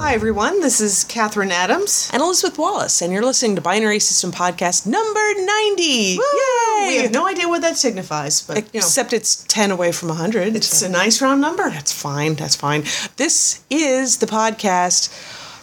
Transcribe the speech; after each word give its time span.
Hi, 0.00 0.14
everyone. 0.14 0.60
This 0.60 0.80
is 0.80 1.04
Kathryn 1.04 1.50
Adams. 1.50 2.08
and 2.12 2.22
Elizabeth 2.22 2.58
Wallace, 2.58 3.00
and 3.02 3.12
you're 3.12 3.22
listening 3.22 3.54
to 3.56 3.60
Binary 3.60 4.00
System 4.00 4.32
Podcast 4.32 4.86
number 4.86 5.20
90. 5.36 6.16
Woo! 6.18 6.24
Yay! 6.24 6.86
We 6.88 6.96
have 7.02 7.12
no 7.12 7.26
idea 7.26 7.48
what 7.48 7.60
that 7.62 7.76
signifies, 7.76 8.40
but 8.40 8.56
you 8.74 8.80
know, 8.80 8.86
Except 8.86 9.12
it's 9.12 9.44
10 9.48 9.70
away 9.70 9.92
from 9.92 10.08
100. 10.08 10.56
it's 10.56 10.78
so 10.78 10.86
a 10.86 10.88
nice 10.88 11.20
round 11.20 11.40
number. 11.40 11.68
that's 11.70 11.92
fine. 11.92 12.34
That's 12.34 12.56
fine. 12.56 12.84
This 13.16 13.62
is 13.70 14.16
the 14.18 14.26
podcast 14.26 15.10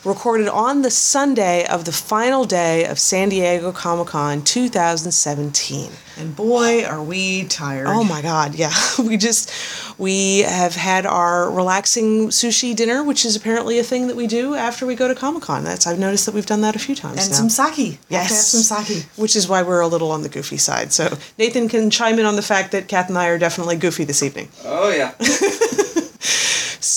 recorded 0.08 0.48
on 0.48 0.82
the 0.82 0.90
Sunday 0.90 1.66
of 1.68 1.84
the 1.86 1.92
final 1.92 2.46
day 2.46 2.86
of 2.86 2.98
San 2.98 3.30
Diego 3.30 3.72
Comic 3.72 4.08
Con 4.08 4.42
2017. 4.42 5.92
And 6.18 6.36
boy, 6.36 6.84
are 6.86 7.04
we 7.04 7.44
tired. 7.44 7.86
Oh 7.88 8.04
my 8.04 8.22
God, 8.22 8.56
yeah. 8.56 8.72
We 9.00 9.18
just, 9.18 9.52
we 10.00 10.40
have 10.40 10.76
had 10.76 11.06
our 11.06 11.52
relaxing 11.52 12.30
sushi 12.30 12.76
dinner, 12.76 13.04
which 13.04 13.24
is 13.26 13.36
apparently 13.36 13.78
a 13.80 13.84
thing 13.84 14.08
that 14.08 14.16
we 14.16 14.26
do 14.28 14.56
after 14.56 14.86
we 14.88 14.96
go 14.96 15.08
to 15.08 15.14
Comic 15.16 15.44
Con. 15.44 15.64
That's, 15.64 15.86
I've 15.86 16.00
noticed 16.00 16.26
that 16.26 16.34
we've 16.34 16.46
done 16.46 16.62
that 16.62 16.76
a 16.76 16.80
few 16.80 16.96
times 16.96 17.20
And 17.22 17.30
now. 17.32 17.38
some 17.38 17.50
sake. 17.50 18.00
Yes. 18.10 18.30
have 18.30 18.38
some 18.64 18.84
sake. 18.86 19.06
Which 19.18 19.36
is 19.36 19.48
why 19.48 19.62
we're 19.62 19.82
a 19.82 19.88
little 19.88 20.12
on 20.12 20.24
the 20.24 20.30
goofy 20.30 20.58
side. 20.58 20.92
So 20.94 21.18
Nathan 21.38 21.70
can 21.70 21.90
chime 21.92 22.18
in 22.18 22.26
on 22.26 22.36
the 22.36 22.42
fact 22.42 22.72
that 22.72 22.88
Kath 22.88 23.10
and 23.10 23.18
I 23.18 23.28
are 23.28 23.38
definitely 23.38 23.76
goofy 23.76 24.04
this 24.06 24.24
evening. 24.24 24.50
Oh 24.66 24.90
yeah. 24.90 25.14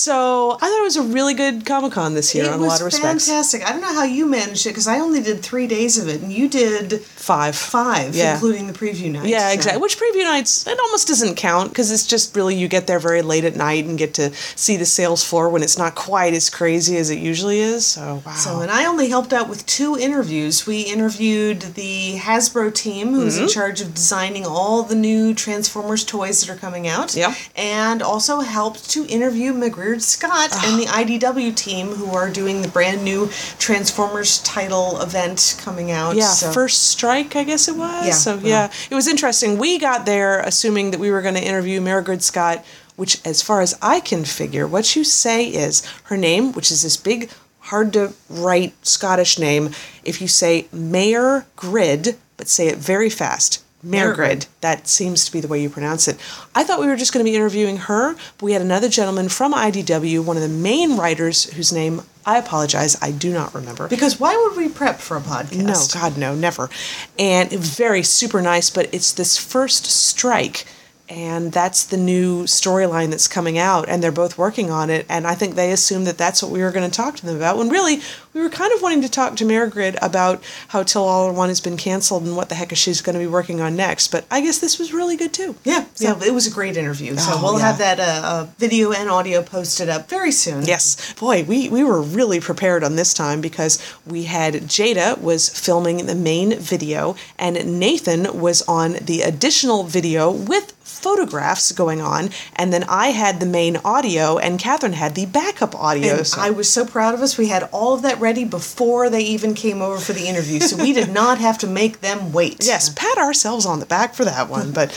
So 0.01 0.53
I 0.53 0.57
thought 0.67 0.79
it 0.79 0.83
was 0.83 0.97
a 0.97 1.03
really 1.03 1.35
good 1.35 1.63
Comic 1.63 1.91
Con 1.91 2.15
this 2.15 2.33
year 2.33 2.45
it 2.45 2.51
on 2.51 2.59
was 2.59 2.65
a 2.65 2.69
lot 2.69 2.79
of 2.81 2.85
respects. 2.85 3.27
fantastic. 3.27 3.63
I 3.63 3.71
don't 3.71 3.81
know 3.81 3.93
how 3.93 4.03
you 4.03 4.25
managed 4.25 4.65
it 4.65 4.69
because 4.69 4.87
I 4.87 4.97
only 4.99 5.21
did 5.21 5.41
three 5.43 5.67
days 5.67 5.99
of 5.99 6.07
it, 6.07 6.21
and 6.21 6.31
you 6.33 6.49
did 6.49 7.01
Five. 7.03 7.55
five, 7.55 8.15
Yeah. 8.15 8.33
including 8.33 8.65
the 8.65 8.73
preview 8.73 9.11
night. 9.11 9.27
Yeah, 9.27 9.49
so- 9.49 9.53
exactly. 9.53 9.81
Which 9.81 9.99
preview 9.99 10.23
nights, 10.23 10.65
it 10.65 10.79
almost 10.79 11.07
doesn't 11.07 11.35
count 11.35 11.69
because 11.69 11.91
it's 11.91 12.07
just 12.07 12.35
really 12.35 12.55
you 12.55 12.67
get 12.67 12.87
there 12.87 12.97
very 12.99 13.21
late 13.21 13.45
at 13.45 13.55
night 13.55 13.85
and 13.85 13.95
get 13.97 14.15
to 14.15 14.31
see 14.55 14.75
the 14.75 14.87
sales 14.87 15.23
floor 15.23 15.49
when 15.49 15.61
it's 15.61 15.77
not 15.77 15.93
quite 15.93 16.33
as 16.33 16.49
crazy 16.49 16.97
as 16.97 17.11
it 17.11 17.19
usually 17.19 17.59
is. 17.59 17.85
So, 17.85 18.23
wow. 18.25 18.33
So, 18.33 18.61
and 18.61 18.71
I 18.71 18.85
only 18.85 19.09
helped 19.09 19.33
out 19.33 19.47
with 19.49 19.65
two 19.67 19.95
interviews. 19.97 20.65
We 20.65 20.81
interviewed 20.81 21.61
the 21.75 22.15
Hasbro 22.17 22.73
team, 22.73 23.13
who's 23.13 23.35
Mm-hmm. 23.35 23.43
in 23.43 23.49
charge 23.49 23.81
of 23.81 23.93
designing 23.93 24.45
all 24.47 24.81
the 24.83 24.95
new 24.95 25.33
Transformers 25.35 26.03
toys 26.03 26.41
that 26.41 26.49
are 26.49 26.57
coming 26.59 26.87
out. 26.87 27.13
Yep. 27.15 27.33
And 27.55 28.01
also 28.01 28.39
helped 28.39 28.89
to 28.91 29.05
interview 29.05 29.53
Scott 29.99 30.51
and 30.63 30.79
the 30.79 30.85
IDW 30.85 31.55
team, 31.55 31.87
who 31.89 32.11
are 32.11 32.29
doing 32.29 32.61
the 32.61 32.67
brand 32.67 33.03
new 33.03 33.29
Transformers 33.57 34.39
title 34.43 34.99
event 35.01 35.55
coming 35.61 35.91
out. 35.91 36.15
Yeah, 36.15 36.27
So- 36.27 36.51
First 36.51 36.87
Strike, 36.87 37.35
I 37.35 37.43
guess 37.43 37.67
it 37.67 37.75
was. 37.75 38.05
Yeah, 38.07 38.13
So 38.13 38.35
yeah. 38.35 38.47
yeah, 38.47 38.71
it 38.89 38.95
was 38.95 39.07
interesting. 39.07 39.57
We 39.57 39.77
got 39.79 40.05
there 40.05 40.39
assuming 40.41 40.91
that 40.91 40.99
we 40.99 41.09
were 41.11 41.21
going 41.21 41.35
to 41.35 41.43
interview 41.43 41.79
Mairghread 41.81 42.21
Scott, 42.21 42.63
which, 42.95 43.19
as 43.25 43.41
far 43.41 43.61
as 43.61 43.77
I 43.81 43.99
can 43.99 44.25
figure, 44.25 44.67
what 44.67 44.95
you 44.95 45.03
say 45.03 45.45
is 45.47 45.83
her 46.03 46.17
name, 46.17 46.51
which 46.53 46.71
is 46.71 46.83
this 46.83 46.97
big, 46.97 47.29
hard 47.59 47.93
to 47.93 48.13
write 48.29 48.73
Scottish 48.85 49.39
name. 49.39 49.69
If 50.03 50.21
you 50.21 50.27
say 50.27 50.67
Mayor 50.71 51.45
Grid, 51.55 52.17
but 52.37 52.47
say 52.47 52.67
it 52.67 52.77
very 52.77 53.09
fast. 53.09 53.63
Grid. 53.83 54.45
That 54.61 54.87
seems 54.87 55.25
to 55.25 55.31
be 55.31 55.39
the 55.39 55.47
way 55.47 55.61
you 55.61 55.69
pronounce 55.69 56.07
it. 56.07 56.17
I 56.53 56.63
thought 56.63 56.79
we 56.79 56.87
were 56.87 56.95
just 56.95 57.13
going 57.13 57.25
to 57.25 57.29
be 57.29 57.35
interviewing 57.35 57.77
her, 57.77 58.13
but 58.13 58.41
we 58.43 58.53
had 58.53 58.61
another 58.61 58.89
gentleman 58.89 59.29
from 59.29 59.53
IDW, 59.53 60.23
one 60.23 60.37
of 60.37 60.43
the 60.43 60.49
main 60.49 60.97
writers, 60.97 61.51
whose 61.53 61.71
name 61.73 62.01
I 62.25 62.37
apologize, 62.37 63.01
I 63.01 63.11
do 63.11 63.33
not 63.33 63.55
remember. 63.55 63.87
Because 63.87 64.19
why 64.19 64.37
would 64.37 64.57
we 64.57 64.69
prep 64.69 64.99
for 64.99 65.17
a 65.17 65.21
podcast? 65.21 65.95
No, 65.95 66.01
God, 66.01 66.17
no, 66.17 66.35
never. 66.35 66.69
And 67.17 67.51
very 67.51 68.03
super 68.03 68.41
nice, 68.41 68.69
but 68.69 68.93
it's 68.93 69.11
this 69.11 69.37
first 69.37 69.85
strike, 69.85 70.65
and 71.09 71.51
that's 71.51 71.83
the 71.83 71.97
new 71.97 72.43
storyline 72.43 73.09
that's 73.09 73.27
coming 73.27 73.57
out, 73.57 73.89
and 73.89 74.03
they're 74.03 74.11
both 74.11 74.37
working 74.37 74.69
on 74.69 74.91
it. 74.91 75.05
And 75.09 75.25
I 75.25 75.33
think 75.33 75.55
they 75.55 75.71
assumed 75.71 76.05
that 76.07 76.17
that's 76.17 76.43
what 76.43 76.51
we 76.51 76.61
were 76.61 76.71
going 76.71 76.89
to 76.89 76.95
talk 76.95 77.15
to 77.17 77.25
them 77.25 77.35
about. 77.35 77.57
When 77.57 77.69
really, 77.69 78.01
we 78.33 78.41
were 78.41 78.49
kind 78.49 78.71
of 78.73 78.81
wanting 78.81 79.01
to 79.01 79.09
talk 79.09 79.35
to 79.37 79.45
Mairghread 79.45 79.97
about 80.01 80.41
how 80.69 80.83
Till 80.83 81.03
All 81.03 81.27
Are 81.27 81.33
One 81.33 81.49
has 81.49 81.59
been 81.59 81.77
canceled 81.77 82.23
and 82.23 82.35
what 82.35 82.49
the 82.49 82.55
heck 82.55 82.71
is 82.71 82.77
she's 82.77 83.01
going 83.01 83.13
to 83.13 83.19
be 83.19 83.27
working 83.27 83.59
on 83.59 83.75
next. 83.75 84.07
But 84.09 84.25
I 84.31 84.41
guess 84.41 84.59
this 84.59 84.79
was 84.79 84.93
really 84.93 85.17
good 85.17 85.33
too. 85.33 85.55
Yeah, 85.63 85.85
so 85.95 86.17
it 86.21 86.33
was 86.33 86.47
a 86.47 86.51
great 86.51 86.77
interview. 86.77 87.17
So 87.17 87.31
Oh, 87.33 87.39
we'll 87.43 87.59
yeah. 87.59 87.65
have 87.67 87.77
that 87.79 87.99
uh, 87.99 88.03
uh, 88.25 88.47
video 88.57 88.91
and 88.93 89.09
audio 89.09 89.41
posted 89.41 89.89
up 89.89 90.07
very 90.09 90.31
soon. 90.31 90.63
Yes, 90.65 91.13
boy, 91.13 91.43
we, 91.43 91.67
we 91.69 91.83
were 91.83 92.01
really 92.01 92.39
prepared 92.39 92.83
on 92.83 92.95
this 92.95 93.13
time 93.13 93.41
because 93.41 93.81
we 94.05 94.23
had 94.23 94.53
Jada 94.53 95.19
was 95.19 95.49
filming 95.49 96.05
the 96.05 96.15
main 96.15 96.57
video 96.57 97.15
and 97.37 97.79
Nathan 97.79 98.39
was 98.39 98.61
on 98.63 98.93
the 99.01 99.21
additional 99.21 99.83
video 99.83 100.31
with 100.31 100.71
photographs 100.81 101.71
going 101.71 101.99
on, 102.01 102.29
and 102.55 102.71
then 102.71 102.83
I 102.83 103.07
had 103.07 103.39
the 103.39 103.45
main 103.45 103.77
audio 103.77 104.37
and 104.37 104.59
Kathryn 104.59 104.93
had 104.93 105.15
the 105.15 105.25
backup 105.25 105.73
audio. 105.73 106.17
And 106.17 106.27
so- 106.27 106.39
I 106.39 106.51
was 106.51 106.71
so 106.71 106.85
proud 106.85 107.13
of 107.15 107.21
us. 107.21 107.37
We 107.37 107.47
had 107.47 107.63
all 107.71 107.95
of 107.95 108.03
that 108.03 108.19
ready 108.21 108.45
before 108.45 109.09
they 109.09 109.21
even 109.21 109.53
came 109.53 109.81
over 109.81 109.97
for 109.97 110.13
the 110.13 110.27
interview, 110.27 110.59
so 110.59 110.77
we 110.77 110.93
did 110.93 111.09
not 111.09 111.39
have 111.39 111.57
to 111.59 111.67
make 111.67 112.01
them 112.01 112.31
wait. 112.31 112.59
Yes, 112.71 112.89
pat 112.89 113.17
ourselves 113.17 113.65
on 113.65 113.79
the 113.79 113.85
back 113.85 114.13
for 114.13 114.23
that 114.23 114.47
one. 114.47 114.71
But 114.71 114.91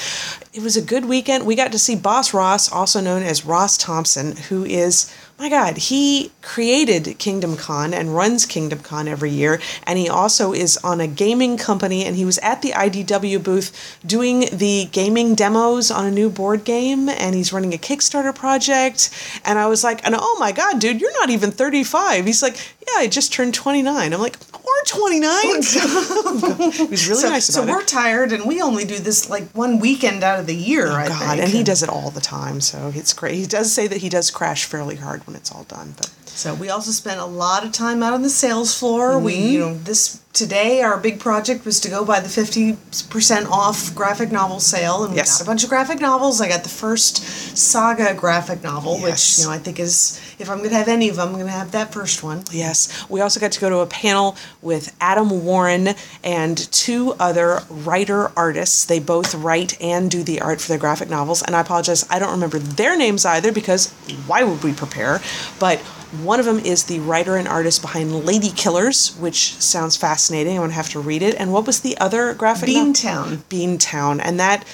it 0.53 0.63
was 0.63 0.77
a 0.77 0.83
good 0.83 1.07
weekend. 1.07 1.45
We 1.45 1.57
got 1.57 1.73
to 1.73 1.79
see 1.79 1.97
Boss 1.97 2.33
Ross, 2.33 2.71
also 2.71 3.01
known 3.01 3.23
as 3.23 3.45
Ross 3.45 3.77
Thompson, 3.77 4.37
who 4.37 4.65
is, 4.65 5.13
my 5.39 5.49
God, 5.49 5.77
he 5.77 6.31
created 6.43 7.19
Kingdom 7.19 7.57
Con 7.57 7.93
and 7.93 8.15
runs 8.15 8.47
Kingdom 8.47 8.79
Con 8.79 9.09
every 9.09 9.31
year. 9.31 9.61
And 9.85 9.99
he 9.99 10.09
also 10.09 10.53
is 10.53 10.77
on 10.79 11.01
a 11.01 11.09
gaming 11.09 11.57
company 11.57 12.05
and 12.05 12.15
he 12.15 12.25
was 12.25 12.39
at 12.39 12.63
the 12.63 12.71
IDW 12.71 13.43
booth 13.43 13.99
doing 14.07 14.47
the 14.53 14.89
gaming 14.93 15.35
demos 15.35 15.91
on 15.91 16.07
a 16.07 16.11
new 16.11 16.31
board 16.31 16.65
game. 16.65 17.09
And 17.09 17.35
he's 17.35 17.53
running 17.53 17.75
a 17.75 17.79
Kickstarter 17.79 18.35
project. 18.35 19.11
And 19.45 19.59
I 19.59 19.67
was 19.67 19.83
like, 19.83 20.05
and 20.07 20.15
oh 20.17 20.37
my 20.39 20.53
God, 20.53 20.79
dude, 20.79 21.01
you're 21.01 21.21
not 21.21 21.31
even 21.31 21.51
35. 21.51 22.27
He's 22.27 22.43
like, 22.43 22.57
yeah, 22.81 22.99
I 22.99 23.09
just 23.09 23.33
turned 23.33 23.55
29. 23.55 24.13
I'm 24.13 24.21
like, 24.21 24.39
or 24.81 24.85
29. 24.87 25.43
he 26.73 26.85
was 26.87 27.09
really 27.09 27.21
so, 27.21 27.29
nice 27.29 27.47
so 27.47 27.63
about 27.63 27.71
it. 27.71 27.73
we're 27.77 27.85
tired, 27.85 28.33
and 28.33 28.45
we 28.47 28.61
only 28.61 28.85
do 28.85 28.99
this 28.99 29.29
like 29.31 29.49
one 29.53 29.79
weekend 29.79 30.23
out 30.23 30.41
of 30.41 30.47
the 30.47 30.55
year. 30.57 30.89
Oh, 30.89 30.93
I 30.95 31.07
Oh, 31.07 31.09
God, 31.09 31.19
think. 31.31 31.43
and 31.43 31.51
he 31.53 31.63
does 31.63 31.83
it 31.83 31.89
all 31.89 32.11
the 32.11 32.21
time, 32.21 32.61
so 32.61 32.91
it's 32.95 33.13
great. 33.13 33.35
He 33.37 33.47
does 33.47 33.73
say 33.73 33.87
that 33.87 33.99
he 33.99 34.09
does 34.09 34.31
crash 34.31 34.65
fairly 34.65 34.97
hard 34.97 35.27
when 35.27 35.37
it's 35.37 35.53
all 35.53 35.65
done, 35.65 35.95
but 35.97 36.11
So 36.35 36.53
we 36.55 36.69
also 36.69 36.91
spent 36.91 37.21
a 37.21 37.25
lot 37.25 37.65
of 37.65 37.73
time 37.73 38.03
out 38.03 38.13
on 38.13 38.23
the 38.23 38.29
sales 38.31 38.77
floor. 38.79 39.19
We, 39.19 39.35
Mm-hmm. 39.35 39.53
you 39.53 39.59
know, 39.61 39.75
this 39.75 40.21
today 40.33 40.83
our 40.83 40.99
big 40.99 41.21
project 41.21 41.65
was 41.65 41.79
to 41.79 41.89
go 41.89 42.05
by 42.05 42.19
the 42.19 42.29
fifty 42.29 42.77
percent 43.09 43.47
off 43.49 43.95
graphic 43.95 44.33
novel 44.33 44.59
sale, 44.59 45.05
and 45.05 45.15
Yes. 45.15 45.39
we 45.39 45.39
got 45.39 45.47
a 45.47 45.51
bunch 45.51 45.63
of 45.63 45.69
graphic 45.71 46.01
novels. 46.01 46.41
I 46.41 46.49
got 46.49 46.65
the 46.65 46.69
first 46.69 47.19
Saga 47.57 48.15
graphic 48.15 48.63
novel, 48.65 48.99
Yes. 48.99 49.03
which 49.05 49.39
you 49.39 49.45
know 49.45 49.53
I 49.55 49.59
think 49.59 49.79
is 49.79 50.21
if 50.41 50.51
I'm 50.51 50.59
gonna 50.59 50.71
have 50.75 50.89
any 50.89 51.09
of 51.09 51.17
them, 51.17 51.29
I'm 51.29 51.39
gonna 51.39 51.51
have 51.53 51.71
that 51.71 51.93
first 51.93 52.23
one. 52.25 52.43
yes. 52.51 52.89
We 53.09 53.21
also 53.21 53.39
got 53.39 53.53
to 53.53 53.61
go 53.61 53.71
to 53.71 53.79
a 53.79 53.87
panel 53.87 54.37
with 54.61 54.95
Adam 55.01 55.45
Warren 55.45 55.91
and 56.25 56.59
two 56.73 57.13
other 57.21 57.63
writer 57.71 58.33
artists. 58.37 58.85
They 58.87 58.99
both 58.99 59.35
write 59.37 59.81
and 59.81 60.11
do 60.11 60.25
the 60.25 60.41
art 60.41 60.61
for 60.61 60.69
their 60.69 60.79
graphic 60.79 61.09
novels, 61.09 61.43
and 61.43 61.55
I 61.55 61.61
apologize, 61.61 62.05
I 62.11 62.19
don't 62.19 62.33
remember 62.33 62.59
their 62.59 62.97
names 62.97 63.25
either 63.25 63.53
because 63.53 63.93
why 64.27 64.43
would 64.43 64.65
we 64.65 64.73
prepare? 64.73 65.21
But 65.61 65.81
one 66.23 66.39
of 66.41 66.47
them 66.47 66.59
is 66.59 66.85
the 66.85 67.01
writer 67.01 67.37
and 67.37 67.49
artist 67.49 67.83
behind 67.83 68.13
Lady 68.25 68.51
Killers, 68.51 69.17
which 69.17 69.55
sounds 69.55 69.97
fascinating. 69.97 70.57
I'm 70.57 70.63
gonna 70.63 70.73
have 70.75 70.91
to 70.91 71.01
read 71.01 71.23
it. 71.23 71.35
And 71.39 71.53
what 71.53 71.67
was 71.67 71.81
the 71.81 71.97
other 71.99 72.35
graphic 72.35 72.69
novel? 72.69 72.93
Beanworld. 72.93 73.37
Beanworld, 73.49 74.21
and 74.23 74.39
that 74.41 74.65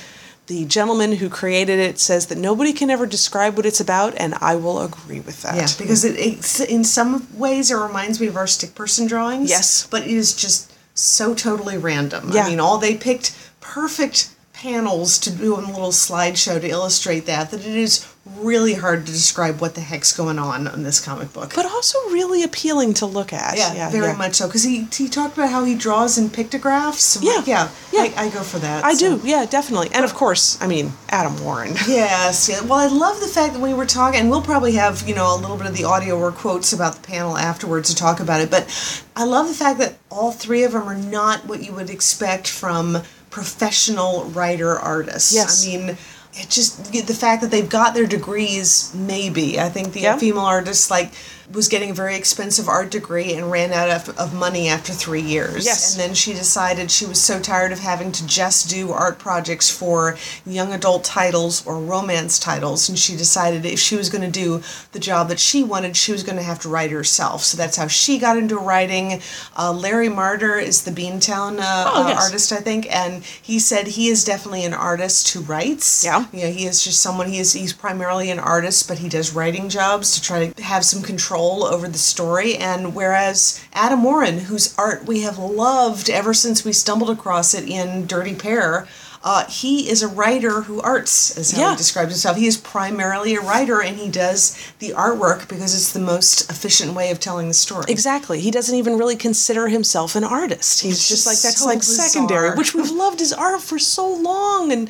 the 0.46 0.64
gentleman 0.64 1.12
who 1.12 1.28
created 1.28 1.78
it 1.78 2.00
says 2.00 2.26
that 2.26 2.36
nobody 2.36 2.72
can 2.72 2.90
ever 2.90 3.06
describe 3.06 3.56
what 3.56 3.64
it's 3.64 3.80
about, 3.80 4.14
and 4.16 4.34
I 4.40 4.56
will 4.56 4.80
agree 4.80 5.20
with 5.20 5.42
that. 5.42 5.54
Yeah, 5.54 5.68
because 5.78 6.04
it, 6.04 6.18
it 6.18 6.68
in 6.68 6.82
some 6.82 7.28
ways 7.38 7.70
it 7.70 7.76
reminds 7.76 8.20
me 8.20 8.26
of 8.26 8.36
our 8.36 8.48
stick 8.48 8.74
person 8.74 9.06
drawings. 9.06 9.48
Yes. 9.48 9.86
but 9.86 10.02
it 10.02 10.10
is 10.10 10.34
just 10.34 10.72
so 10.94 11.34
totally 11.34 11.78
random. 11.78 12.30
Yeah. 12.32 12.42
I 12.42 12.48
mean, 12.48 12.58
all 12.60 12.78
they 12.78 12.96
picked 12.96 13.36
perfect 13.60 14.34
panels 14.60 15.19
to 15.19 15.31
do 15.31 15.54
a 15.54 15.60
little 15.60 15.91
slideshow 15.91 16.60
to 16.60 16.69
illustrate 16.69 17.25
that. 17.26 17.50
That 17.50 17.60
it 17.60 17.75
is 17.75 18.06
really 18.37 18.75
hard 18.75 19.06
to 19.06 19.12
describe 19.12 19.60
what 19.60 19.75
the 19.75 19.81
heck's 19.81 20.15
going 20.15 20.38
on 20.38 20.66
in 20.66 20.82
this 20.82 21.03
comic 21.03 21.32
book. 21.32 21.53
but 21.54 21.65
also 21.65 21.98
really 22.10 22.43
appealing 22.43 22.93
to 22.94 23.06
look 23.06 23.32
at. 23.32 23.56
yeah, 23.56 23.90
very 23.90 24.08
yeah. 24.08 24.17
much 24.17 24.34
so. 24.34 24.46
Because 24.46 24.62
he, 24.62 24.84
he 24.93 25.08
talked 25.08 25.37
about 25.38 25.50
how 25.50 25.64
he 25.64 25.75
draws 25.75 26.19
in 26.19 26.29
pictographs. 26.29 27.17
I'm 27.17 27.25
like, 27.25 27.46
Yeah, 27.46 27.69
yeah, 27.93 28.05
yeah. 28.05 28.20
I, 28.20 28.26
I 28.26 28.31
go 28.31 28.43
for 28.43 28.58
that. 28.58 28.84
I 28.84 28.93
so. 28.93 29.19
do, 29.19 29.26
yeah, 29.26 29.46
definitely. 29.46 29.88
And 29.94 30.05
of 30.05 30.14
course, 30.14 30.61
I 30.61 30.67
mean, 30.67 30.93
Adam 31.08 31.43
Warren. 31.43 31.75
Yes, 31.90 32.49
yeah. 32.49 32.61
Well, 32.61 32.79
I 32.79 32.87
love 32.87 33.20
the 33.20 33.26
fact 33.26 33.55
that 33.55 33.61
we 33.61 33.75
were 33.75 33.87
talking, 33.87 34.20
and 34.20 34.31
we'll 34.31 34.43
probably 34.43 34.73
have, 34.73 35.08
you 35.08 35.14
know, 35.14 35.34
a 35.34 35.38
little 35.40 35.56
bit 35.56 35.67
of 35.67 35.76
the 35.76 35.84
audio 35.84 36.17
or 36.17 36.31
quotes 36.31 36.73
about 36.73 36.94
the 36.94 37.02
panel 37.02 37.37
afterwards 37.37 37.88
to 37.88 37.96
talk 37.96 38.20
about 38.20 38.40
it, 38.40 38.50
but 38.50 38.69
I 39.17 39.25
love 39.25 39.49
the 39.49 39.55
fact 39.55 39.79
that 39.81 39.99
all 40.11 40.31
three 40.31 40.62
of 40.62 40.73
them 40.73 40.82
are 40.82 40.96
not 40.96 41.46
what 41.46 41.64
you 41.64 41.73
would 41.73 41.90
expect 41.90 42.46
from 42.49 43.02
professional 43.31 44.25
writer 44.25 44.79
artists. 44.79 45.32
Yes. 45.32 45.65
I 45.67 45.69
mean, 45.71 45.97
it 46.35 46.49
just, 46.49 46.93
the 46.93 47.15
fact 47.15 47.43
that 47.43 47.50
they've 47.50 47.69
got 47.69 47.94
their 47.94 48.06
degrees, 48.06 48.93
maybe. 48.94 49.59
I 49.61 49.69
think 49.69 49.93
the 49.93 50.00
Yeah. 50.00 50.17
female 50.19 50.44
artists, 50.44 50.91
like, 50.91 51.12
was 51.52 51.69
getting 51.69 51.91
a 51.91 51.94
very 51.94 52.17
expensive 52.17 52.69
art 52.69 52.91
degree 52.91 53.35
and 53.35 53.50
ran 53.50 53.73
out 53.73 53.91
of, 53.91 54.19
of 54.19 54.35
money 54.35 54.69
after 54.69 54.93
three 54.93 55.20
years. 55.20 55.64
Yes. 55.64 55.94
And 55.94 56.02
then 56.02 56.14
she 56.14 56.32
decided 56.32 56.91
she 56.91 57.06
was 57.06 57.20
so 57.20 57.41
tired 57.41 57.73
of 57.73 57.81
having 57.81 58.12
to 58.12 58.26
just 58.26 58.70
do 58.70 58.93
art 58.93 59.19
projects 59.19 59.69
for 59.69 60.17
young 60.47 60.73
adult 60.73 61.05
titles 61.05 61.67
or 61.67 61.79
romance 61.79 62.38
titles, 62.38 62.88
and 62.88 62.99
she 62.99 63.17
decided 63.17 63.64
if 63.64 63.81
she 63.81 63.97
was 63.97 64.08
going 64.08 64.23
to 64.23 64.31
do 64.31 64.62
the 64.93 64.99
job 65.00 65.29
that 65.29 65.41
she 65.41 65.64
wanted, 65.64 65.97
she 65.97 66.12
was 66.12 66.23
going 66.23 66.37
to 66.37 66.43
have 66.43 66.61
to 66.61 66.69
write 66.69 66.91
herself. 66.91 67.43
So 67.43 67.56
that's 67.56 67.76
how 67.76 67.88
she 67.88 68.19
got 68.19 68.37
into 68.37 68.56
writing. 68.56 69.20
Uh, 69.56 69.73
Larry 69.73 70.08
Marder 70.08 70.62
is 70.62 70.85
the 70.85 70.91
Beanworld 70.91 71.11
uh, 71.58 71.91
Oh, 71.93 72.06
uh, 72.06 72.14
artist, 72.14 72.53
I 72.53 72.58
think, 72.58 72.93
and 72.94 73.25
he 73.25 73.58
said 73.58 73.88
he 73.88 74.08
is 74.08 74.25
definitely 74.25 74.64
an 74.64 74.75
artist 74.75 75.32
who 75.32 75.41
writes. 75.41 76.05
Yeah. 76.05 76.26
You 76.32 76.44
know, 76.44 76.53
he 76.53 76.67
is 76.67 76.85
just 76.85 77.00
someone. 77.00 77.29
He 77.29 77.38
is 77.38 77.53
he's 77.53 77.73
primarily 77.73 78.31
an 78.31 78.38
artist, 78.38 78.87
but 78.88 78.99
he 78.99 79.08
does 79.08 79.35
writing 79.35 79.69
jobs 79.69 80.14
to 80.14 80.23
try 80.23 80.49
to 80.49 80.62
have 80.62 80.85
some 80.85 81.03
control 81.03 81.39
over 81.40 81.88
the 81.88 81.98
story. 81.98 82.56
And 82.56 82.94
whereas 82.94 83.64
Adam 83.72 84.02
Warren, 84.02 84.38
whose 84.38 84.75
art 84.76 85.06
we 85.06 85.22
have 85.22 85.38
loved 85.38 86.10
ever 86.10 86.34
since 86.34 86.64
we 86.64 86.72
stumbled 86.72 87.10
across 87.10 87.54
it 87.54 87.69
in 87.69 88.06
Dirty 88.06 88.34
Pair. 88.34 88.87
Uh, 89.22 89.44
he 89.49 89.90
is 89.90 90.02
a 90.02 90.08
writer 90.08 90.62
who 90.62 90.81
arts, 90.81 91.37
is 91.37 91.50
how 91.50 91.61
Yeah. 91.61 91.70
he 91.72 91.76
describes 91.76 92.11
himself. 92.12 92.38
He 92.38 92.46
is 92.46 92.56
primarily 92.56 93.34
a 93.34 93.40
writer, 93.43 93.82
and 93.82 93.99
he 93.99 94.08
does 94.08 94.56
the 94.78 94.93
artwork 94.96 95.46
because 95.46 95.75
it's 95.75 95.93
the 95.93 95.99
most 96.00 96.49
efficient 96.50 96.94
way 96.94 97.11
of 97.11 97.20
telling 97.20 97.46
the 97.49 97.52
story. 97.55 97.84
Exactly. 97.88 98.40
He 98.40 98.50
doesn't 98.50 98.75
even 98.75 98.96
really 98.96 99.17
consider 99.17 99.69
himself 99.69 100.17
an 100.17 100.25
artist. 100.25 100.81
He's 100.81 100.96
just 101.06 101.11
just 101.11 101.26
like 101.26 101.38
that's 101.38 101.61
so 101.61 101.67
like 101.67 101.82
secondary, 101.82 102.56
which 102.56 102.72
we've 102.75 102.90
loved 102.90 103.20
his 103.20 103.34
art 103.34 103.61
for 103.61 103.78
so 103.78 104.08
long. 104.11 104.72
And 104.72 104.88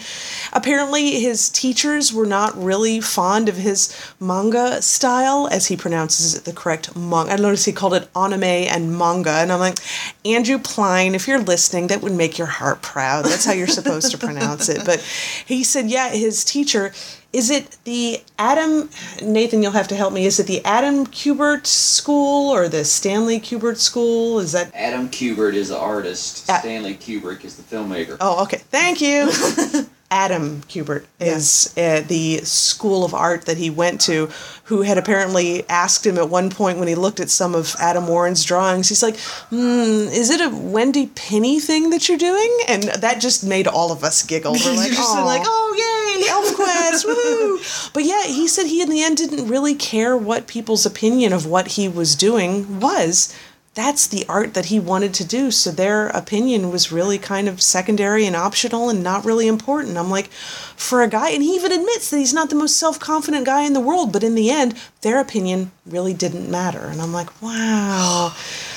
apparently 0.52 1.18
his 1.20 1.48
teachers 1.48 2.12
were 2.12 2.26
not 2.26 2.56
really 2.56 3.00
fond 3.00 3.48
of 3.48 3.56
his 3.56 3.92
manga 4.20 4.80
style, 4.80 5.48
as 5.50 5.66
he 5.66 5.76
pronounces 5.76 6.36
it 6.36 6.44
the 6.44 6.52
correct 6.52 6.94
manga. 6.94 7.32
I 7.32 7.36
noticed 7.36 7.66
he 7.66 7.72
called 7.72 7.94
it 7.94 8.08
anime 8.14 8.44
and 8.44 8.96
manga, 8.96 9.30
and 9.32 9.50
I'm 9.50 9.58
like, 9.58 9.78
Andrew 10.24 10.58
Pline, 10.58 11.16
if 11.16 11.26
you're 11.26 11.40
listening, 11.40 11.88
that 11.88 12.00
would 12.00 12.12
make 12.12 12.38
your 12.38 12.46
heart 12.46 12.80
proud. 12.80 13.24
That's 13.24 13.44
how 13.44 13.52
you're 13.52 13.66
supposed 13.66 14.12
to 14.12 14.19
pronounce 14.20 14.68
it. 14.68 14.84
But 14.84 15.00
he 15.46 15.64
said, 15.64 15.90
yeah, 15.90 16.10
his 16.10 16.44
teacher. 16.44 16.92
Is 17.32 17.48
it 17.48 17.78
the 17.84 18.22
Adam 18.38 18.90
Nathan? 19.22 19.62
You'll 19.62 19.72
have 19.72 19.88
to 19.88 19.96
help 19.96 20.12
me. 20.12 20.26
Is 20.26 20.40
it 20.40 20.46
the 20.48 20.64
Adam 20.64 21.06
Kubert 21.06 21.64
School 21.66 22.50
or 22.50 22.68
the 22.68 22.84
Stanley 22.84 23.38
Kubert 23.38 23.76
School? 23.76 24.40
Is 24.40 24.52
that? 24.52 24.74
Adam 24.74 25.08
Kubert 25.08 25.54
is 25.54 25.68
the 25.68 25.78
artist. 25.78 26.46
Ah. 26.50 26.58
Stanley 26.58 26.94
Kubrick 26.94 27.44
is 27.44 27.56
the 27.56 27.62
filmmaker. 27.62 28.16
Oh, 28.20 28.42
okay. 28.42 28.58
Thank 28.58 29.00
you. 29.00 29.30
Adam 30.10 30.62
Kubert 30.62 31.06
is 31.20 31.72
uh, 31.78 32.02
the 32.06 32.38
school 32.38 33.04
of 33.04 33.14
art 33.14 33.46
that 33.46 33.58
he 33.58 33.70
went 33.70 34.00
to, 34.02 34.28
who 34.64 34.82
had 34.82 34.98
apparently 34.98 35.68
asked 35.68 36.04
him 36.04 36.18
at 36.18 36.28
one 36.28 36.50
point 36.50 36.78
when 36.78 36.88
he 36.88 36.96
looked 36.96 37.20
at 37.20 37.30
some 37.30 37.54
of 37.54 37.76
Adam 37.78 38.08
Warren's 38.08 38.44
drawings, 38.44 38.88
he's 38.88 39.02
like, 39.02 39.18
hmm, 39.50 40.08
is 40.10 40.30
it 40.30 40.40
a 40.40 40.48
Wendy 40.48 41.06
Pini 41.08 41.60
thing 41.60 41.90
that 41.90 42.08
you're 42.08 42.18
doing? 42.18 42.58
And 42.66 42.82
that 42.84 43.20
just 43.20 43.46
made 43.46 43.68
all 43.68 43.92
of 43.92 44.02
us 44.02 44.24
giggle. 44.24 44.52
We're 44.52 44.72
like, 44.76 44.90
just 44.90 45.14
like, 45.14 45.42
oh 45.44 45.74
yay! 45.78 46.26
ElfQuest, 46.30 47.04
woohoo! 47.06 47.92
But 47.94 48.04
yeah, 48.04 48.24
he 48.24 48.46
said 48.48 48.66
he 48.66 48.82
in 48.82 48.90
the 48.90 49.02
end 49.02 49.16
didn't 49.16 49.48
really 49.48 49.74
care 49.74 50.16
what 50.16 50.46
people's 50.46 50.86
opinion 50.86 51.32
of 51.32 51.46
what 51.46 51.68
he 51.68 51.88
was 51.88 52.14
doing 52.14 52.80
was. 52.80 53.34
That's 53.74 54.08
the 54.08 54.26
art 54.28 54.54
that 54.54 54.66
he 54.66 54.80
wanted 54.80 55.14
to 55.14 55.24
do, 55.24 55.52
so 55.52 55.70
their 55.70 56.08
opinion 56.08 56.72
was 56.72 56.90
really 56.90 57.18
kind 57.18 57.48
of 57.48 57.62
secondary 57.62 58.26
and 58.26 58.34
optional 58.34 58.90
and 58.90 59.00
not 59.00 59.24
really 59.24 59.46
important. 59.46 59.96
I'm 59.96 60.10
like, 60.10 60.26
for 60.26 61.02
a 61.02 61.08
guy, 61.08 61.30
and 61.30 61.42
he 61.42 61.54
even 61.54 61.70
admits 61.70 62.10
that 62.10 62.18
he's 62.18 62.34
not 62.34 62.50
the 62.50 62.56
most 62.56 62.76
self 62.76 62.98
confident 62.98 63.46
guy 63.46 63.62
in 63.62 63.72
the 63.72 63.80
world, 63.80 64.12
but 64.12 64.24
in 64.24 64.34
the 64.34 64.50
end, 64.50 64.76
their 65.02 65.20
opinion 65.20 65.70
really 65.86 66.12
didn't 66.14 66.50
matter. 66.50 66.80
And 66.86 67.00
I'm 67.00 67.12
like, 67.12 67.42
wow. 67.42 68.32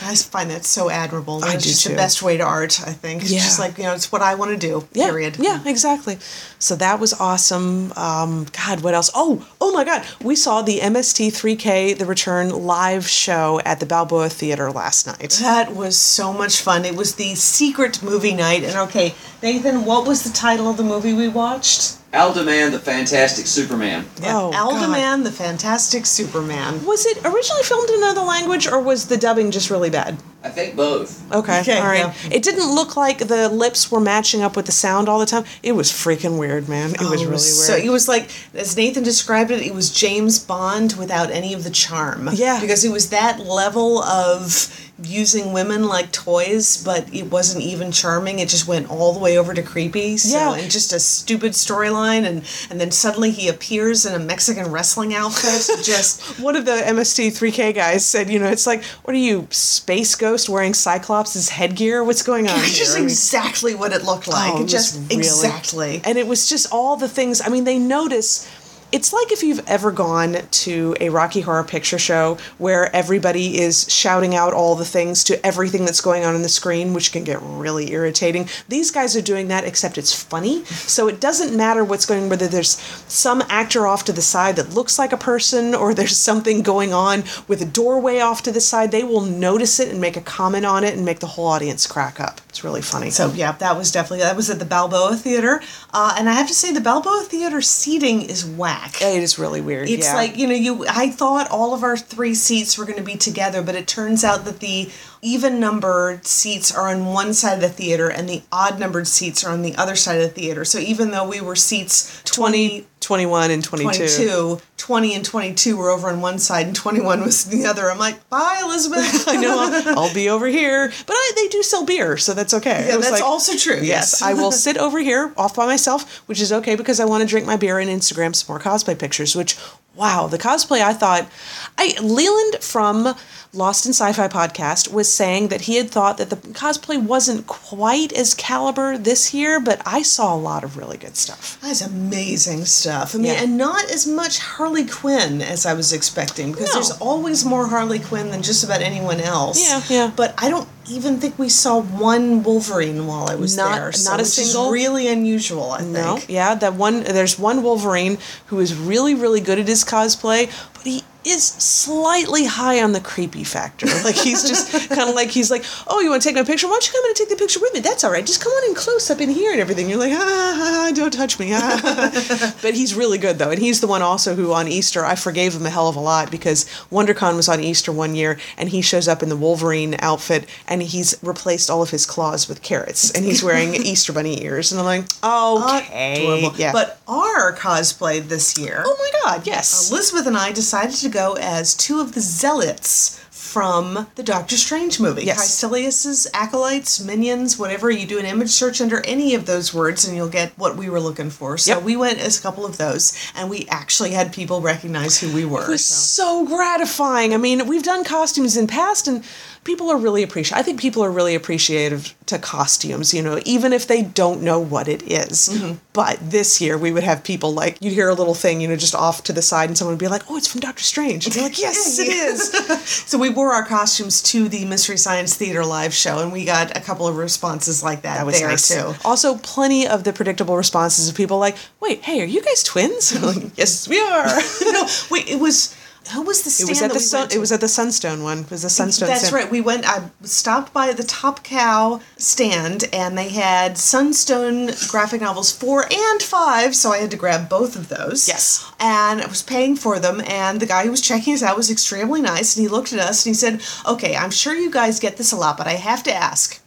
I 0.05 0.15
find 0.15 0.49
that 0.51 0.63
so 0.65 0.89
admirable. 0.89 1.43
I 1.43 1.53
do 1.53 1.59
just 1.59 1.83
too. 1.83 1.89
the 1.89 1.95
best 1.95 2.21
way 2.23 2.37
to 2.37 2.43
art, 2.43 2.79
I 2.85 2.93
think. 2.93 3.21
It's 3.23 3.31
Yeah. 3.31 3.39
just 3.39 3.59
like, 3.59 3.77
you 3.77 3.83
know, 3.83 3.93
it's 3.93 4.11
what 4.11 4.21
I 4.21 4.35
want 4.35 4.51
to 4.51 4.57
do, 4.57 4.87
Yeah, 4.93 5.07
period. 5.07 5.35
Yeah, 5.37 5.59
exactly. 5.65 6.17
So 6.59 6.75
that 6.75 6.99
was 6.99 7.13
awesome. 7.13 7.91
Um, 7.97 8.47
God, 8.65 8.81
what 8.81 8.93
else? 8.93 9.11
Oh, 9.13 9.45
oh 9.59 9.73
my 9.73 9.83
God. 9.83 10.05
We 10.21 10.35
saw 10.35 10.61
the 10.61 10.79
MST3K 10.79 11.97
The 11.97 12.05
Return 12.05 12.49
live 12.49 13.07
show 13.07 13.59
at 13.65 13.79
the 13.79 13.85
Balboa 13.85 14.29
Theater 14.29 14.71
last 14.71 15.05
night. 15.05 15.31
That 15.41 15.75
was 15.75 15.97
so 15.97 16.31
much 16.33 16.61
fun. 16.61 16.85
It 16.85 16.95
was 16.95 17.15
the 17.15 17.35
secret 17.35 18.01
movie 18.01 18.33
night. 18.33 18.63
And 18.63 18.75
okay, 18.77 19.13
Nathan, 19.41 19.83
what 19.85 20.07
was 20.07 20.23
the 20.23 20.31
title 20.31 20.69
of 20.69 20.77
the 20.77 20.83
movie 20.83 21.13
we 21.13 21.27
watched? 21.27 21.97
Argoman, 22.13 22.71
the 22.71 22.79
Fantastic 22.79 23.47
Superman. 23.47 24.05
Oh, 24.21 24.51
God. 24.51 24.53
Argoman, 24.53 25.23
the 25.23 25.31
Fantastic 25.31 26.05
Superman. 26.05 26.85
Was 26.85 27.07
it 27.07 27.17
originally 27.25 27.63
filmed 27.63 27.89
in 27.89 27.97
another 27.97 28.21
language 28.21 28.67
or 28.67 28.79
was 28.79 29.07
the 29.07 29.17
dubbing 29.17 29.49
just 29.49 29.71
really 29.71 29.89
bad? 29.89 30.17
I 30.43 30.49
think 30.49 30.75
both. 30.75 31.31
Okay, 31.31 31.61
Okay, 31.61 31.77
all 31.79 31.85
right. 31.87 31.99
yeah. 31.99 32.13
It 32.29 32.43
didn't 32.43 32.69
look 32.75 32.97
like 32.97 33.19
the 33.19 33.47
lips 33.47 33.89
were 33.89 34.01
matching 34.01 34.41
up 34.41 34.57
with 34.57 34.65
the 34.65 34.73
sound 34.73 35.07
all 35.07 35.19
the 35.19 35.25
time. 35.25 35.45
It 35.63 35.71
was 35.71 35.89
freaking 35.89 36.37
weird, 36.37 36.67
man. 36.67 36.91
It 36.91 36.99
was 36.99 37.07
Oh, 37.07 37.13
really 37.13 37.27
weird. 37.29 37.39
So 37.39 37.75
it 37.77 37.89
was 37.89 38.07
like, 38.09 38.29
as 38.53 38.75
Nathan 38.75 39.03
described 39.03 39.51
it, 39.51 39.61
it 39.61 39.73
was 39.73 39.89
James 39.89 40.39
Bond 40.39 40.95
without 40.99 41.31
any 41.31 41.53
of 41.53 41.63
the 41.63 41.69
charm. 41.71 42.29
Yeah. 42.33 42.59
Because 42.59 42.83
it 42.83 42.91
was 42.91 43.09
that 43.11 43.39
level 43.39 44.03
of 44.03 44.79
using 45.01 45.53
women 45.53 45.87
like 45.87 46.11
toys, 46.11 46.81
but 46.83 47.11
it 47.13 47.23
wasn't 47.31 47.63
even 47.63 47.91
charming. 47.91 48.39
It 48.39 48.47
just 48.47 48.67
went 48.67 48.89
all 48.91 49.11
the 49.11 49.19
way 49.19 49.37
over 49.37 49.53
to 49.53 49.63
creepy. 49.63 50.17
So, 50.17 50.37
Yeah. 50.37 50.53
And 50.61 50.69
just 50.71 50.93
a 50.93 50.99
stupid 50.99 51.53
storyline, 51.53 52.25
and 52.25 52.43
and 52.69 52.79
then 52.79 52.91
suddenly 52.91 53.31
he 53.31 53.47
appears 53.47 54.05
in 54.05 54.13
a 54.13 54.19
Mexican 54.19 54.71
wrestling 54.71 55.13
outfit. 55.15 55.67
just 55.83 56.21
One 56.39 56.55
of 56.55 56.65
the 56.65 56.73
MST3K 56.73 57.73
guys 57.73 58.05
said, 58.05 58.29
you 58.29 58.39
know, 58.39 58.47
it's 58.47 58.67
like, 58.67 58.83
what 59.03 59.15
are 59.15 59.19
you, 59.19 59.47
Space 59.49 60.15
Ghost 60.15 60.32
wearing 60.49 60.73
Cyclops' 60.73 61.49
headgear? 61.49 62.03
What's 62.03 62.23
going 62.23 62.47
on? 62.47 62.57
just 62.65 62.95
here? 62.95 63.03
I 63.03 63.05
exactly 63.05 63.75
what 63.75 63.93
it 63.93 64.03
looked 64.03 64.27
like. 64.27 64.53
Oh, 64.53 64.63
it 64.63 64.67
just 64.67 64.95
really- 65.09 65.15
exactly. 65.17 66.01
And 66.03 66.17
it 66.17 66.27
was 66.27 66.49
just 66.49 66.67
all 66.71 66.95
the 66.97 67.07
things. 67.09 67.41
I 67.41 67.49
mean, 67.49 67.63
they 67.63 67.79
notice. 67.79 68.47
It's 68.93 69.11
like 69.11 69.31
if 69.31 69.41
you've 69.41 69.67
ever 69.67 69.91
gone 69.91 70.37
to 70.51 70.95
a 71.01 71.09
Rocky 71.09 71.41
Horror 71.41 71.63
Picture 71.63 71.97
Show 71.97 72.37
where 72.59 72.95
everybody 72.95 73.59
is 73.59 73.91
shouting 73.91 74.35
out 74.35 74.53
all 74.53 74.75
the 74.75 74.85
things 74.85 75.23
to 75.23 75.43
everything 75.43 75.83
that's 75.83 75.99
going 75.99 76.23
on 76.23 76.35
in 76.35 76.43
the 76.43 76.47
screen, 76.47 76.93
which 76.93 77.11
can 77.11 77.23
get 77.23 77.39
really 77.41 77.91
irritating. 77.91 78.47
These 78.69 78.91
guys 78.91 79.15
are 79.15 79.21
doing 79.23 79.47
that, 79.47 79.63
except 79.63 79.97
it's 79.97 80.13
funny. 80.13 80.63
So 80.65 81.07
it 81.07 81.19
doesn't 81.19 81.57
matter 81.57 81.83
what's 81.83 82.05
going 82.05 82.29
whether 82.29 82.47
there's 82.47 82.77
some 83.07 83.41
actor 83.49 83.87
off 83.87 84.05
to 84.05 84.13
the 84.13 84.21
side 84.21 84.57
that 84.57 84.75
looks 84.75 84.99
like 84.99 85.11
a 85.11 85.17
person 85.17 85.73
or 85.73 85.93
there's 85.95 86.15
something 86.15 86.61
going 86.61 86.93
on 86.93 87.23
with 87.47 87.63
a 87.63 87.65
doorway 87.65 88.19
off 88.19 88.43
to 88.43 88.51
the 88.51 88.61
side. 88.61 88.91
They 88.91 89.03
will 89.03 89.21
notice 89.21 89.79
it 89.79 89.89
and 89.89 89.99
make 89.99 90.17
a 90.17 90.21
comment 90.21 90.67
on 90.67 90.83
it 90.83 90.95
and 90.95 91.03
make 91.03 91.19
the 91.19 91.25
whole 91.25 91.47
audience 91.47 91.87
crack 91.87 92.19
up. 92.19 92.41
It's 92.49 92.63
really 92.63 92.83
funny. 92.83 93.09
So 93.09 93.31
yeah, 93.31 93.53
that 93.53 93.75
was 93.75 93.91
definitely 93.91 94.19
that 94.19 94.35
was 94.35 94.51
at 94.51 94.59
the 94.59 94.65
Balboa 94.65 95.15
Theater, 95.15 95.63
uh, 95.91 96.15
and 96.15 96.29
I 96.29 96.33
have 96.33 96.47
to 96.47 96.53
say 96.53 96.71
the 96.71 96.79
Balboa 96.79 97.23
Theater 97.27 97.59
seating 97.59 98.21
is 98.21 98.45
whack. 98.45 98.82
It 99.01 99.23
is 99.23 99.39
really 99.39 99.61
weird. 99.61 99.89
It's 99.89 100.07
yeah. 100.07 100.15
like 100.15 100.37
you 100.37 100.47
know 100.47 100.53
you. 100.53 100.85
I 100.87 101.09
thought 101.09 101.49
all 101.49 101.73
of 101.73 101.83
our 101.83 101.97
three 101.97 102.35
seats 102.35 102.77
were 102.77 102.85
going 102.85 102.97
to 102.97 103.03
be 103.03 103.15
together, 103.15 103.61
but 103.61 103.75
it 103.75 103.87
turns 103.87 104.23
out 104.23 104.45
that 104.45 104.59
the 104.59 104.89
even 105.21 105.59
numbered 105.59 106.25
seats 106.25 106.73
are 106.73 106.89
on 106.89 107.05
one 107.07 107.33
side 107.33 107.55
of 107.55 107.61
the 107.61 107.69
theater 107.69 108.09
and 108.09 108.27
the 108.27 108.41
odd 108.51 108.79
numbered 108.79 109.07
seats 109.07 109.43
are 109.43 109.51
on 109.51 109.61
the 109.61 109.75
other 109.75 109.95
side 109.95 110.17
of 110.19 110.23
the 110.23 110.41
theater. 110.41 110.65
So 110.65 110.79
even 110.79 111.11
though 111.11 111.27
we 111.27 111.39
were 111.39 111.55
seats 111.55 112.21
20, 112.25 112.85
21 113.03 113.51
and 113.51 113.63
22. 113.63 113.89
22, 113.93 114.61
20 114.77 115.15
and 115.15 115.25
22 115.25 115.77
were 115.77 115.89
over 115.89 116.09
on 116.09 116.21
one 116.21 116.39
side 116.39 116.67
and 116.67 116.75
21 116.75 117.21
was 117.21 117.45
the 117.45 117.65
other. 117.65 117.89
I'm 117.89 117.97
like, 117.97 118.27
bye, 118.29 118.61
Elizabeth. 118.63 119.27
I 119.27 119.37
know 119.37 119.59
I'll, 119.59 119.99
I'll 119.99 120.13
be 120.13 120.29
over 120.29 120.47
here, 120.47 120.87
but 120.87 121.13
I, 121.13 121.31
they 121.35 121.47
do 121.47 121.63
sell 121.63 121.85
beer, 121.85 122.17
so 122.17 122.33
that's 122.33 122.53
okay. 122.53 122.87
Yeah, 122.87 122.97
that's 122.97 123.11
like, 123.11 123.23
also 123.23 123.57
true. 123.57 123.79
Yes, 123.81 124.03
Yes, 124.03 124.21
I 124.21 124.33
will 124.33 124.51
sit 124.65 124.77
over 124.77 124.99
here 124.99 125.33
off 125.37 125.55
by 125.55 125.65
myself, 125.65 126.19
which 126.27 126.41
is 126.41 126.51
okay 126.51 126.75
because 126.75 126.99
I 126.99 127.05
want 127.05 127.21
to 127.21 127.27
drink 127.27 127.47
my 127.47 127.57
beer 127.57 127.79
and 127.79 127.89
Instagram 127.89 128.35
some 128.35 128.53
more 128.53 128.59
cosplay 128.59 128.97
pictures. 128.97 129.35
Which, 129.35 129.57
wow, 129.95 130.27
the 130.27 130.37
cosplay 130.39 130.81
I 130.81 130.93
thought, 130.93 131.29
I 131.77 131.95
Leland 132.01 132.63
from 132.63 133.15
Lost 133.55 133.85
in 133.85 133.91
Sci-Fi 133.93 134.27
podcast 134.29 134.91
was 134.91 135.13
saying 135.13 135.49
that 135.49 135.61
he 135.61 135.75
had 135.75 135.91
thought 135.91 136.17
that 136.17 136.31
the 136.31 136.37
cosplay 136.37 136.99
wasn't 136.99 137.45
quite 137.45 138.11
as 138.13 138.33
caliber 138.33 138.97
this 138.97 139.31
year, 139.31 139.59
but 139.59 139.79
I 139.85 140.01
saw 140.01 140.33
a 140.33 140.37
lot 140.37 140.63
of 140.63 140.75
really 140.75 140.97
good 140.97 141.15
stuff. 141.15 141.59
That's 141.61 141.81
amazing 141.81 142.65
stuff. 142.65 143.13
I 143.13 143.19
mean, 143.19 143.27
Yeah. 143.27 143.43
and 143.43 143.55
not 143.57 143.91
as 143.91 144.07
much 144.07 144.39
Harley 144.39 144.85
Quinn 144.85 145.43
as 145.43 145.67
I 145.67 145.75
was 145.75 145.93
expecting 145.93 146.51
because 146.51 146.69
No. 146.69 146.73
there's 146.73 146.91
always 146.99 147.45
more 147.45 147.67
Harley 147.67 147.99
Quinn 147.99 148.31
than 148.31 148.41
just 148.41 148.63
about 148.63 148.81
anyone 148.81 149.21
else. 149.21 149.61
Yeah, 149.61 149.81
yeah. 149.87 150.11
But 150.15 150.33
I 150.39 150.49
don't 150.49 150.67
even 150.87 151.19
think 151.19 151.39
we 151.39 151.49
saw 151.49 151.79
one 151.79 152.43
Wolverine 152.43 153.07
while 153.07 153.29
I 153.29 153.35
was 153.35 153.55
Not- 153.55 153.75
there. 153.75 153.91
so- 153.93 154.11
not 154.11 154.19
a 154.19 154.25
single? 154.25 154.69
Really 154.71 155.07
unusual. 155.07 155.71
I 155.71 155.81
No, 155.81 156.17
think. 156.17 156.29
yeah, 156.29 156.55
that 156.55 156.73
one. 156.75 157.03
There's 157.03 157.39
one 157.39 157.63
Wolverine 157.63 158.17
who 158.47 158.59
is 158.59 158.75
really, 158.75 159.15
really 159.15 159.39
good 159.39 159.59
at 159.59 159.67
his 159.67 159.83
cosplay, 159.83 160.49
but 160.73 160.83
he 160.83 161.03
is 161.25 161.43
slightly 161.43 162.45
high 162.45 162.81
on 162.81 162.91
the 162.91 162.99
creepy 162.99 163.43
factor. 163.43 163.87
Like 164.03 164.15
he's 164.15 164.47
just 164.47 164.89
kind 164.89 165.09
of 165.09 165.15
like 165.15 165.29
he's 165.29 165.49
like, 165.49 165.63
"Oh, 165.87 165.99
you 165.99 166.09
want 166.09 166.21
to 166.21 166.27
take 166.27 166.35
my 166.35 166.43
picture? 166.43 166.67
Why 166.67 166.73
don't 166.73 166.87
you 166.87 166.93
come 166.93 167.05
in 167.05 167.09
and 167.09 167.15
take 167.15 167.29
the 167.29 167.35
picture 167.35 167.59
with 167.59 167.73
me? 167.73 167.79
That's 167.79 168.03
all 168.03 168.11
right. 168.11 168.25
Just 168.25 168.43
come 168.43 168.51
on 168.51 168.69
in 168.69 168.75
close 168.75 169.09
up 169.09 169.21
in 169.21 169.29
here 169.29 169.51
and 169.51 169.61
everything." 169.61 169.89
You're 169.89 169.99
like, 169.99 170.13
"Ah, 170.13 170.19
ah, 170.19 170.87
ah 170.89 170.91
don't 170.93 171.13
touch 171.13 171.39
me." 171.39 171.51
Ah. 171.53 172.53
but 172.61 172.73
he's 172.73 172.95
really 172.95 173.17
good 173.17 173.39
though, 173.39 173.51
and 173.51 173.59
he's 173.59 173.81
the 173.81 173.87
one 173.87 174.01
also 174.01 174.35
who 174.35 174.51
on 174.53 174.67
Easter 174.67 175.05
I 175.05 175.15
forgave 175.15 175.53
him 175.53 175.65
a 175.65 175.69
hell 175.69 175.87
of 175.87 175.95
a 175.95 175.99
lot 175.99 176.31
because 176.31 176.65
WonderCon 176.91 177.35
was 177.35 177.47
on 177.47 177.59
Easter 177.59 177.91
one 177.91 178.15
year, 178.15 178.37
and 178.57 178.69
he 178.69 178.81
shows 178.81 179.07
up 179.07 179.23
in 179.23 179.29
the 179.29 179.37
Wolverine 179.37 179.95
outfit, 179.99 180.47
and 180.67 180.81
he's 180.83 181.15
replaced 181.21 181.69
all 181.69 181.81
of 181.81 181.91
his 181.91 182.05
claws 182.05 182.49
with 182.49 182.61
carrots, 182.61 183.11
and 183.11 183.25
he's 183.25 183.43
wearing 183.43 183.73
Easter 183.75 184.13
bunny 184.13 184.43
ears, 184.43 184.71
and 184.71 184.79
I'm 184.79 184.85
like, 184.85 185.05
"Okay, 185.23 186.25
Adorable. 186.25 186.57
yeah." 186.57 186.71
But 186.71 186.99
our 187.07 187.53
cosplay 187.55 188.21
this 188.21 188.57
year. 188.57 188.83
oh 188.85 188.95
my 188.99 189.19
god, 189.23 189.47
yes. 189.47 189.91
Elizabeth 189.91 190.27
and 190.27 190.37
I 190.37 190.51
decided 190.51 190.95
to 190.95 191.09
go 191.13 191.33
as 191.39 191.73
two 191.75 191.99
of 192.01 192.13
the 192.13 192.21
zealots 192.21 193.19
from 193.29 194.07
the 194.15 194.23
Doctor 194.23 194.57
Strange 194.57 194.99
movie. 194.99 195.25
Yes. 195.25 195.37
Kaecilius's 195.39 196.27
acolytes, 196.33 196.99
minions, 196.99 197.59
whatever. 197.59 197.91
You 197.91 198.07
do 198.07 198.17
an 198.17 198.25
image 198.25 198.49
search 198.49 198.81
under 198.81 199.05
any 199.05 199.35
of 199.35 199.45
those 199.45 199.71
words 199.73 200.07
and 200.07 200.17
you'll 200.17 200.27
get 200.29 200.57
what 200.57 200.75
we 200.75 200.89
were 200.89 200.99
looking 200.99 201.29
for. 201.29 201.57
So 201.59 201.75
Yep. 201.75 201.83
we 201.83 201.95
went 201.95 202.19
as 202.19 202.39
a 202.39 202.41
couple 202.41 202.65
of 202.65 202.77
those 202.77 203.13
and 203.35 203.51
we 203.51 203.67
actually 203.69 204.11
had 204.11 204.33
people 204.33 204.59
recognize 204.61 205.19
who 205.19 205.31
we 205.31 205.45
were. 205.45 205.65
It 205.65 205.69
was 205.69 205.85
so. 205.85 206.45
so 206.45 206.47
gratifying. 206.47 207.33
I 207.33 207.37
mean, 207.37 207.67
we've 207.67 207.83
done 207.83 208.03
costumes 208.03 208.57
in 208.57 208.65
past 208.65 209.07
and 209.07 209.23
people 209.63 209.89
are 209.89 209.97
really 209.97 210.23
appreciative. 210.23 210.59
I 210.59 210.63
think 210.63 210.79
people 210.79 211.03
are 211.03 211.11
really 211.11 211.35
appreciative 211.35 212.13
to 212.25 212.37
costumes, 212.37 213.13
you 213.13 213.21
know, 213.21 213.39
even 213.45 213.73
if 213.73 213.87
they 213.87 214.01
don't 214.01 214.41
know 214.41 214.59
what 214.59 214.87
it 214.87 215.03
is. 215.03 215.49
Mm-hmm. 215.49 215.75
But 215.93 216.19
this 216.21 216.59
year 216.59 216.77
we 216.77 216.91
would 216.91 217.03
have 217.03 217.23
people 217.23 217.53
like 217.53 217.77
you'd 217.81 217.93
hear 217.93 218.09
a 218.09 218.13
little 218.13 218.33
thing, 218.33 218.61
you 218.61 218.67
know, 218.67 218.75
just 218.75 218.95
off 218.95 219.23
to 219.23 219.33
the 219.33 219.41
side 219.41 219.69
and 219.69 219.77
someone 219.77 219.93
would 219.93 219.99
be 219.99 220.07
like, 220.07 220.23
"Oh, 220.29 220.37
it's 220.37 220.47
from 220.47 220.61
Doctor 220.61 220.83
Strange." 220.83 221.25
And 221.25 221.35
you're 221.35 221.45
like, 221.45 221.59
"Yes, 221.59 221.99
it 221.99 222.07
is." 222.07 222.53
So 223.13 223.17
we 223.17 223.29
wore 223.29 223.53
our 223.53 223.65
costumes 223.65 224.21
to 224.23 224.47
the 224.47 224.65
Mystery 224.65 224.97
Science 224.97 225.35
Theater 225.35 225.63
live 225.63 225.93
show 225.93 226.19
and 226.19 226.31
we 226.31 226.45
got 226.45 226.75
a 226.75 226.81
couple 226.81 227.07
of 227.07 227.17
responses 227.17 227.83
like 227.83 228.01
that, 228.01 228.17
That 228.17 228.25
was 228.25 228.39
there 228.39 228.49
nice 228.49 228.67
too. 228.67 228.93
Also, 229.05 229.37
plenty 229.37 229.87
of 229.87 230.03
the 230.03 230.13
predictable 230.13 230.57
responses 230.57 231.09
of 231.09 231.15
people 231.15 231.37
like, 231.37 231.55
"Wait, 231.79 232.01
hey, 232.01 232.21
are 232.21 232.25
you 232.25 232.41
guys 232.41 232.63
twins?" 232.63 233.13
Like, 233.23 233.57
yes, 233.57 233.87
we 233.87 233.99
are. 233.99 234.25
no, 234.73 234.87
wait, 235.09 235.29
it 235.29 235.39
was 235.39 235.73
who 236.11 236.21
was 236.21 236.41
the 236.43 236.49
It 236.49 236.51
stand 236.51 236.69
was 236.69 236.81
at 236.81 236.87
that 236.87 236.93
the 236.93 236.99
we 236.99 237.03
sun. 237.03 237.19
went 237.21 237.33
It 237.35 237.39
was 237.39 237.51
at 237.51 237.61
the 237.61 237.67
Sunstone 237.67 238.23
one. 238.23 238.39
It 238.39 238.51
was 238.51 238.61
the 238.63 238.69
Sunstone. 238.69 239.07
That's 239.09 239.27
stand. 239.27 239.33
right. 239.35 239.51
We 239.51 239.61
went. 239.61 239.85
I 239.87 240.09
stopped 240.23 240.73
by 240.73 240.91
the 240.93 241.03
Top 241.03 241.43
Cow 241.43 242.01
stand, 242.17 242.85
and 242.91 243.17
they 243.17 243.29
had 243.29 243.77
Sunstone 243.77 244.71
graphic 244.89 245.21
novels 245.21 245.51
four 245.51 245.85
and 245.91 246.21
five, 246.21 246.75
so 246.75 246.91
I 246.91 246.97
had 246.97 247.11
to 247.11 247.17
grab 247.17 247.49
both 247.49 247.75
of 247.75 247.89
those. 247.89 248.27
Yes. 248.27 248.69
And 248.79 249.21
I 249.21 249.27
was 249.27 249.41
paying 249.41 249.75
for 249.75 249.99
them, 249.99 250.21
and 250.27 250.59
the 250.59 250.65
guy 250.65 250.83
who 250.83 250.91
was 250.91 251.01
checking 251.01 251.33
us 251.33 251.43
out 251.43 251.57
was 251.57 251.71
extremely 251.71 252.21
nice, 252.21 252.55
and 252.55 252.63
he 252.63 252.67
looked 252.67 252.91
at 252.93 252.99
us 252.99 253.25
and 253.25 253.31
he 253.31 253.35
said, 253.35 253.61
"Okay, 253.85 254.15
I'm 254.15 254.31
sure 254.31 254.53
you 254.55 254.69
guys 254.71 254.99
get 254.99 255.17
this 255.17 255.31
a 255.31 255.37
lot, 255.37 255.57
but 255.57 255.67
I 255.67 255.73
have 255.75 256.03
to 256.03 256.13
ask." 256.13 256.59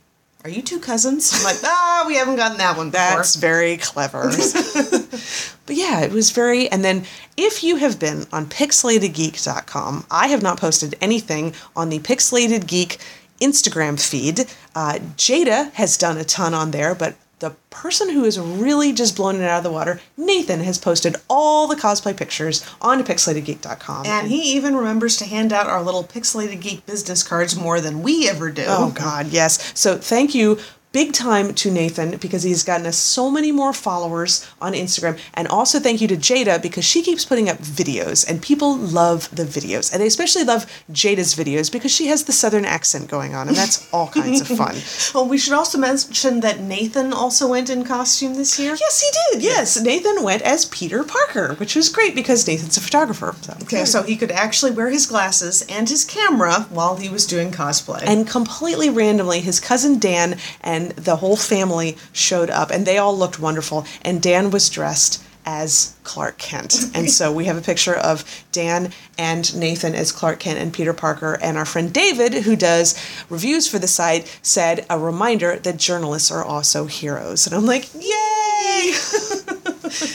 Are 0.46 0.48
you 0.48 0.62
two 0.62 0.78
cousins? 0.78 1.32
I'm 1.34 1.42
like, 1.42 1.56
ah, 1.64 2.04
we 2.06 2.14
haven't 2.14 2.36
gotten 2.36 2.58
that 2.58 2.76
one 2.76 2.90
before. 2.90 3.16
That's 3.16 3.34
very 3.34 3.78
clever. 3.78 4.22
but 5.66 5.74
yeah, 5.74 6.02
it 6.02 6.12
was 6.12 6.30
very. 6.30 6.70
And 6.70 6.84
then 6.84 7.04
if 7.36 7.64
you 7.64 7.74
have 7.78 7.98
been 7.98 8.26
on 8.32 8.46
pixelatedgeek.com, 8.46 10.06
I 10.08 10.28
have 10.28 10.44
not 10.44 10.60
posted 10.60 10.94
anything 11.00 11.52
on 11.74 11.88
the 11.88 11.98
Pixelated 11.98 12.68
Geek 12.68 12.98
Instagram 13.40 14.00
feed. 14.00 14.46
Uh, 14.72 15.00
Jada 15.16 15.72
has 15.72 15.98
done 15.98 16.16
a 16.16 16.22
ton 16.22 16.54
on 16.54 16.70
there, 16.70 16.94
but 16.94 17.16
the 17.38 17.50
person 17.68 18.08
who 18.10 18.24
is 18.24 18.40
really 18.40 18.92
just 18.92 19.16
blown 19.16 19.36
it 19.36 19.42
out 19.42 19.58
of 19.58 19.64
the 19.64 19.70
water, 19.70 20.00
Nathan, 20.16 20.60
has 20.60 20.78
posted 20.78 21.16
all 21.28 21.66
the 21.66 21.76
cosplay 21.76 22.16
pictures 22.16 22.64
onto 22.80 23.04
pixelatedgeek.com. 23.04 24.06
and 24.06 24.28
he 24.28 24.54
even 24.56 24.74
remembers 24.74 25.16
to 25.18 25.26
hand 25.26 25.52
out 25.52 25.66
our 25.66 25.82
little 25.82 26.02
pixelated 26.04 26.62
geek 26.62 26.86
business 26.86 27.22
cards 27.22 27.54
more 27.54 27.80
than 27.80 28.02
we 28.02 28.28
ever 28.28 28.50
do. 28.50 28.64
Oh 28.66 28.90
God, 28.90 29.26
yes. 29.26 29.78
So 29.78 29.98
thank 29.98 30.34
you 30.34 30.58
big 30.96 31.12
time 31.12 31.52
to 31.52 31.70
Nathan 31.70 32.16
because 32.16 32.42
he's 32.42 32.62
gotten 32.62 32.86
us 32.86 32.96
so 32.96 33.30
many 33.30 33.52
more 33.52 33.74
followers 33.74 34.50
on 34.62 34.72
Instagram. 34.72 35.20
And 35.34 35.46
also 35.46 35.78
thank 35.78 36.00
you 36.00 36.08
to 36.08 36.16
Jada 36.16 36.62
because 36.62 36.86
she 36.86 37.02
keeps 37.02 37.22
putting 37.22 37.50
up 37.50 37.58
videos 37.58 38.26
and 38.26 38.40
people 38.40 38.74
love 38.78 39.28
the 39.28 39.42
videos. 39.44 39.92
And 39.92 40.00
they 40.00 40.06
especially 40.06 40.44
love 40.44 40.64
Jada's 40.90 41.34
videos 41.34 41.70
because 41.70 41.92
she 41.92 42.06
has 42.06 42.24
the 42.24 42.32
southern 42.32 42.64
accent 42.64 43.08
going 43.08 43.34
on 43.34 43.46
and 43.46 43.54
that's 43.54 43.92
all 43.92 44.08
kinds 44.08 44.40
of 44.40 44.56
fun. 44.56 44.76
Well, 45.12 45.24
oh, 45.24 45.28
we 45.28 45.36
should 45.36 45.52
also 45.52 45.76
mention 45.76 46.40
that 46.40 46.60
Nathan 46.60 47.12
also 47.12 47.46
went 47.46 47.68
in 47.68 47.84
costume 47.84 48.32
this 48.32 48.58
year. 48.58 48.74
Yes, 48.80 49.02
he 49.02 49.10
did. 49.34 49.44
Yes, 49.44 49.78
Nathan 49.78 50.22
went 50.22 50.40
as 50.40 50.64
Peter 50.64 51.04
Parker, 51.04 51.56
which 51.56 51.76
was 51.76 51.90
great 51.90 52.14
because 52.14 52.48
Nathan's 52.48 52.78
a 52.78 52.80
photographer. 52.80 53.34
So. 53.42 53.52
Okay, 53.64 53.84
so 53.84 54.02
he 54.02 54.16
could 54.16 54.32
actually 54.32 54.70
wear 54.70 54.88
his 54.88 55.04
glasses 55.04 55.60
and 55.68 55.90
his 55.90 56.06
camera 56.06 56.62
while 56.70 56.96
he 56.96 57.10
was 57.10 57.26
doing 57.26 57.50
cosplay. 57.52 58.02
And 58.06 58.26
completely 58.26 58.88
randomly, 58.88 59.40
his 59.40 59.60
cousin 59.60 59.98
Dan 59.98 60.38
and 60.62 60.85
the 60.90 61.16
whole 61.16 61.36
family 61.36 61.96
showed 62.12 62.50
up, 62.50 62.70
and 62.70 62.86
they 62.86 62.98
all 62.98 63.16
looked 63.16 63.38
wonderful. 63.38 63.86
And 64.02 64.22
Dan 64.22 64.50
was 64.50 64.68
dressed 64.68 65.22
as 65.46 65.94
Clark 66.02 66.38
Kent. 66.38 66.90
And 66.92 67.08
so 67.08 67.32
we 67.32 67.44
have 67.44 67.56
a 67.56 67.60
picture 67.60 67.94
of 67.94 68.24
Dan 68.50 68.92
and 69.16 69.56
Nathan 69.56 69.94
as 69.94 70.10
Clark 70.10 70.40
Kent 70.40 70.58
and 70.58 70.72
Peter 70.72 70.92
Parker. 70.92 71.38
And 71.40 71.56
our 71.56 71.64
friend 71.64 71.92
David, 71.92 72.34
who 72.34 72.56
does 72.56 73.00
reviews 73.30 73.68
for 73.68 73.78
the 73.78 73.86
site, 73.86 74.38
said 74.42 74.84
a 74.90 74.98
reminder 74.98 75.56
that 75.56 75.76
journalists 75.76 76.32
are 76.32 76.44
also 76.44 76.86
heroes. 76.86 77.46
And 77.46 77.54
I'm 77.54 77.64
like, 77.64 77.88
yay! 77.94 78.92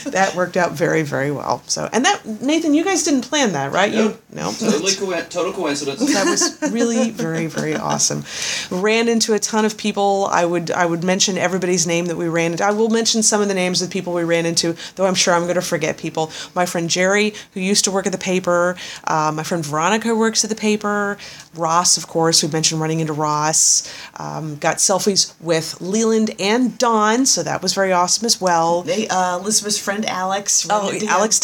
that 0.04 0.34
worked 0.36 0.56
out 0.56 0.72
very, 0.72 1.02
very 1.02 1.30
well. 1.30 1.62
So, 1.66 1.88
and 1.92 2.04
that, 2.04 2.24
Nathan, 2.24 2.74
you 2.74 2.84
guys 2.84 3.02
didn't 3.04 3.22
plan 3.22 3.52
that, 3.52 3.72
right? 3.72 3.92
You, 3.92 3.98
Nope. 4.04 4.20
no. 4.32 4.52
Totally 4.52 4.94
co- 4.94 5.22
total 5.28 5.52
coincidence. 5.52 6.00
That 6.12 6.26
was 6.26 6.72
really 6.72 7.10
very 7.10 7.46
very 7.46 7.74
awesome. 7.76 8.24
Ran 8.70 9.08
into 9.08 9.34
a 9.34 9.38
ton 9.38 9.64
of 9.64 9.76
people. 9.76 10.26
I 10.30 10.44
would 10.44 10.70
I 10.70 10.86
would 10.86 11.04
mention 11.04 11.36
everybody's 11.38 11.86
name 11.86 12.06
that 12.06 12.16
we 12.16 12.28
ran 12.28 12.52
into. 12.52 12.64
I 12.64 12.70
will 12.72 12.88
mention 12.90 13.22
some 13.22 13.40
of 13.42 13.48
the 13.48 13.54
names 13.54 13.82
of 13.82 13.88
the 13.88 13.92
people 13.92 14.12
we 14.12 14.24
ran 14.24 14.46
into, 14.46 14.74
though 14.96 15.06
I'm 15.06 15.14
sure 15.14 15.34
I'm 15.34 15.42
going 15.42 15.54
to 15.56 15.62
forget 15.62 15.98
people. 15.98 16.30
My 16.54 16.66
friend 16.66 16.88
Jerry, 16.88 17.34
who 17.54 17.60
used 17.60 17.84
to 17.84 17.90
work 17.90 18.06
at 18.06 18.12
the 18.12 18.18
paper. 18.18 18.76
Uh, 19.04 19.32
my 19.34 19.42
friend 19.42 19.64
Veronica 19.64 20.08
who 20.08 20.18
works 20.18 20.44
at 20.44 20.50
the 20.50 20.56
paper. 20.56 21.18
Ross, 21.54 21.98
of 21.98 22.06
course, 22.08 22.42
we 22.42 22.48
mentioned 22.48 22.80
running 22.80 23.00
into 23.00 23.12
Ross. 23.12 23.92
Um, 24.16 24.56
got 24.56 24.76
selfies 24.78 25.34
with 25.40 25.78
Leland 25.82 26.30
and 26.40 26.78
Don, 26.78 27.26
so 27.26 27.42
that 27.42 27.60
was 27.60 27.74
very 27.74 27.92
awesome 27.92 28.24
as 28.24 28.40
well. 28.40 28.80
they, 28.82 29.06
uh, 29.08 29.36
Elizabeth's 29.36 29.76
friend 29.78 29.91
Alex. 30.06 30.66
Oh, 30.68 30.92
Alex 31.08 31.38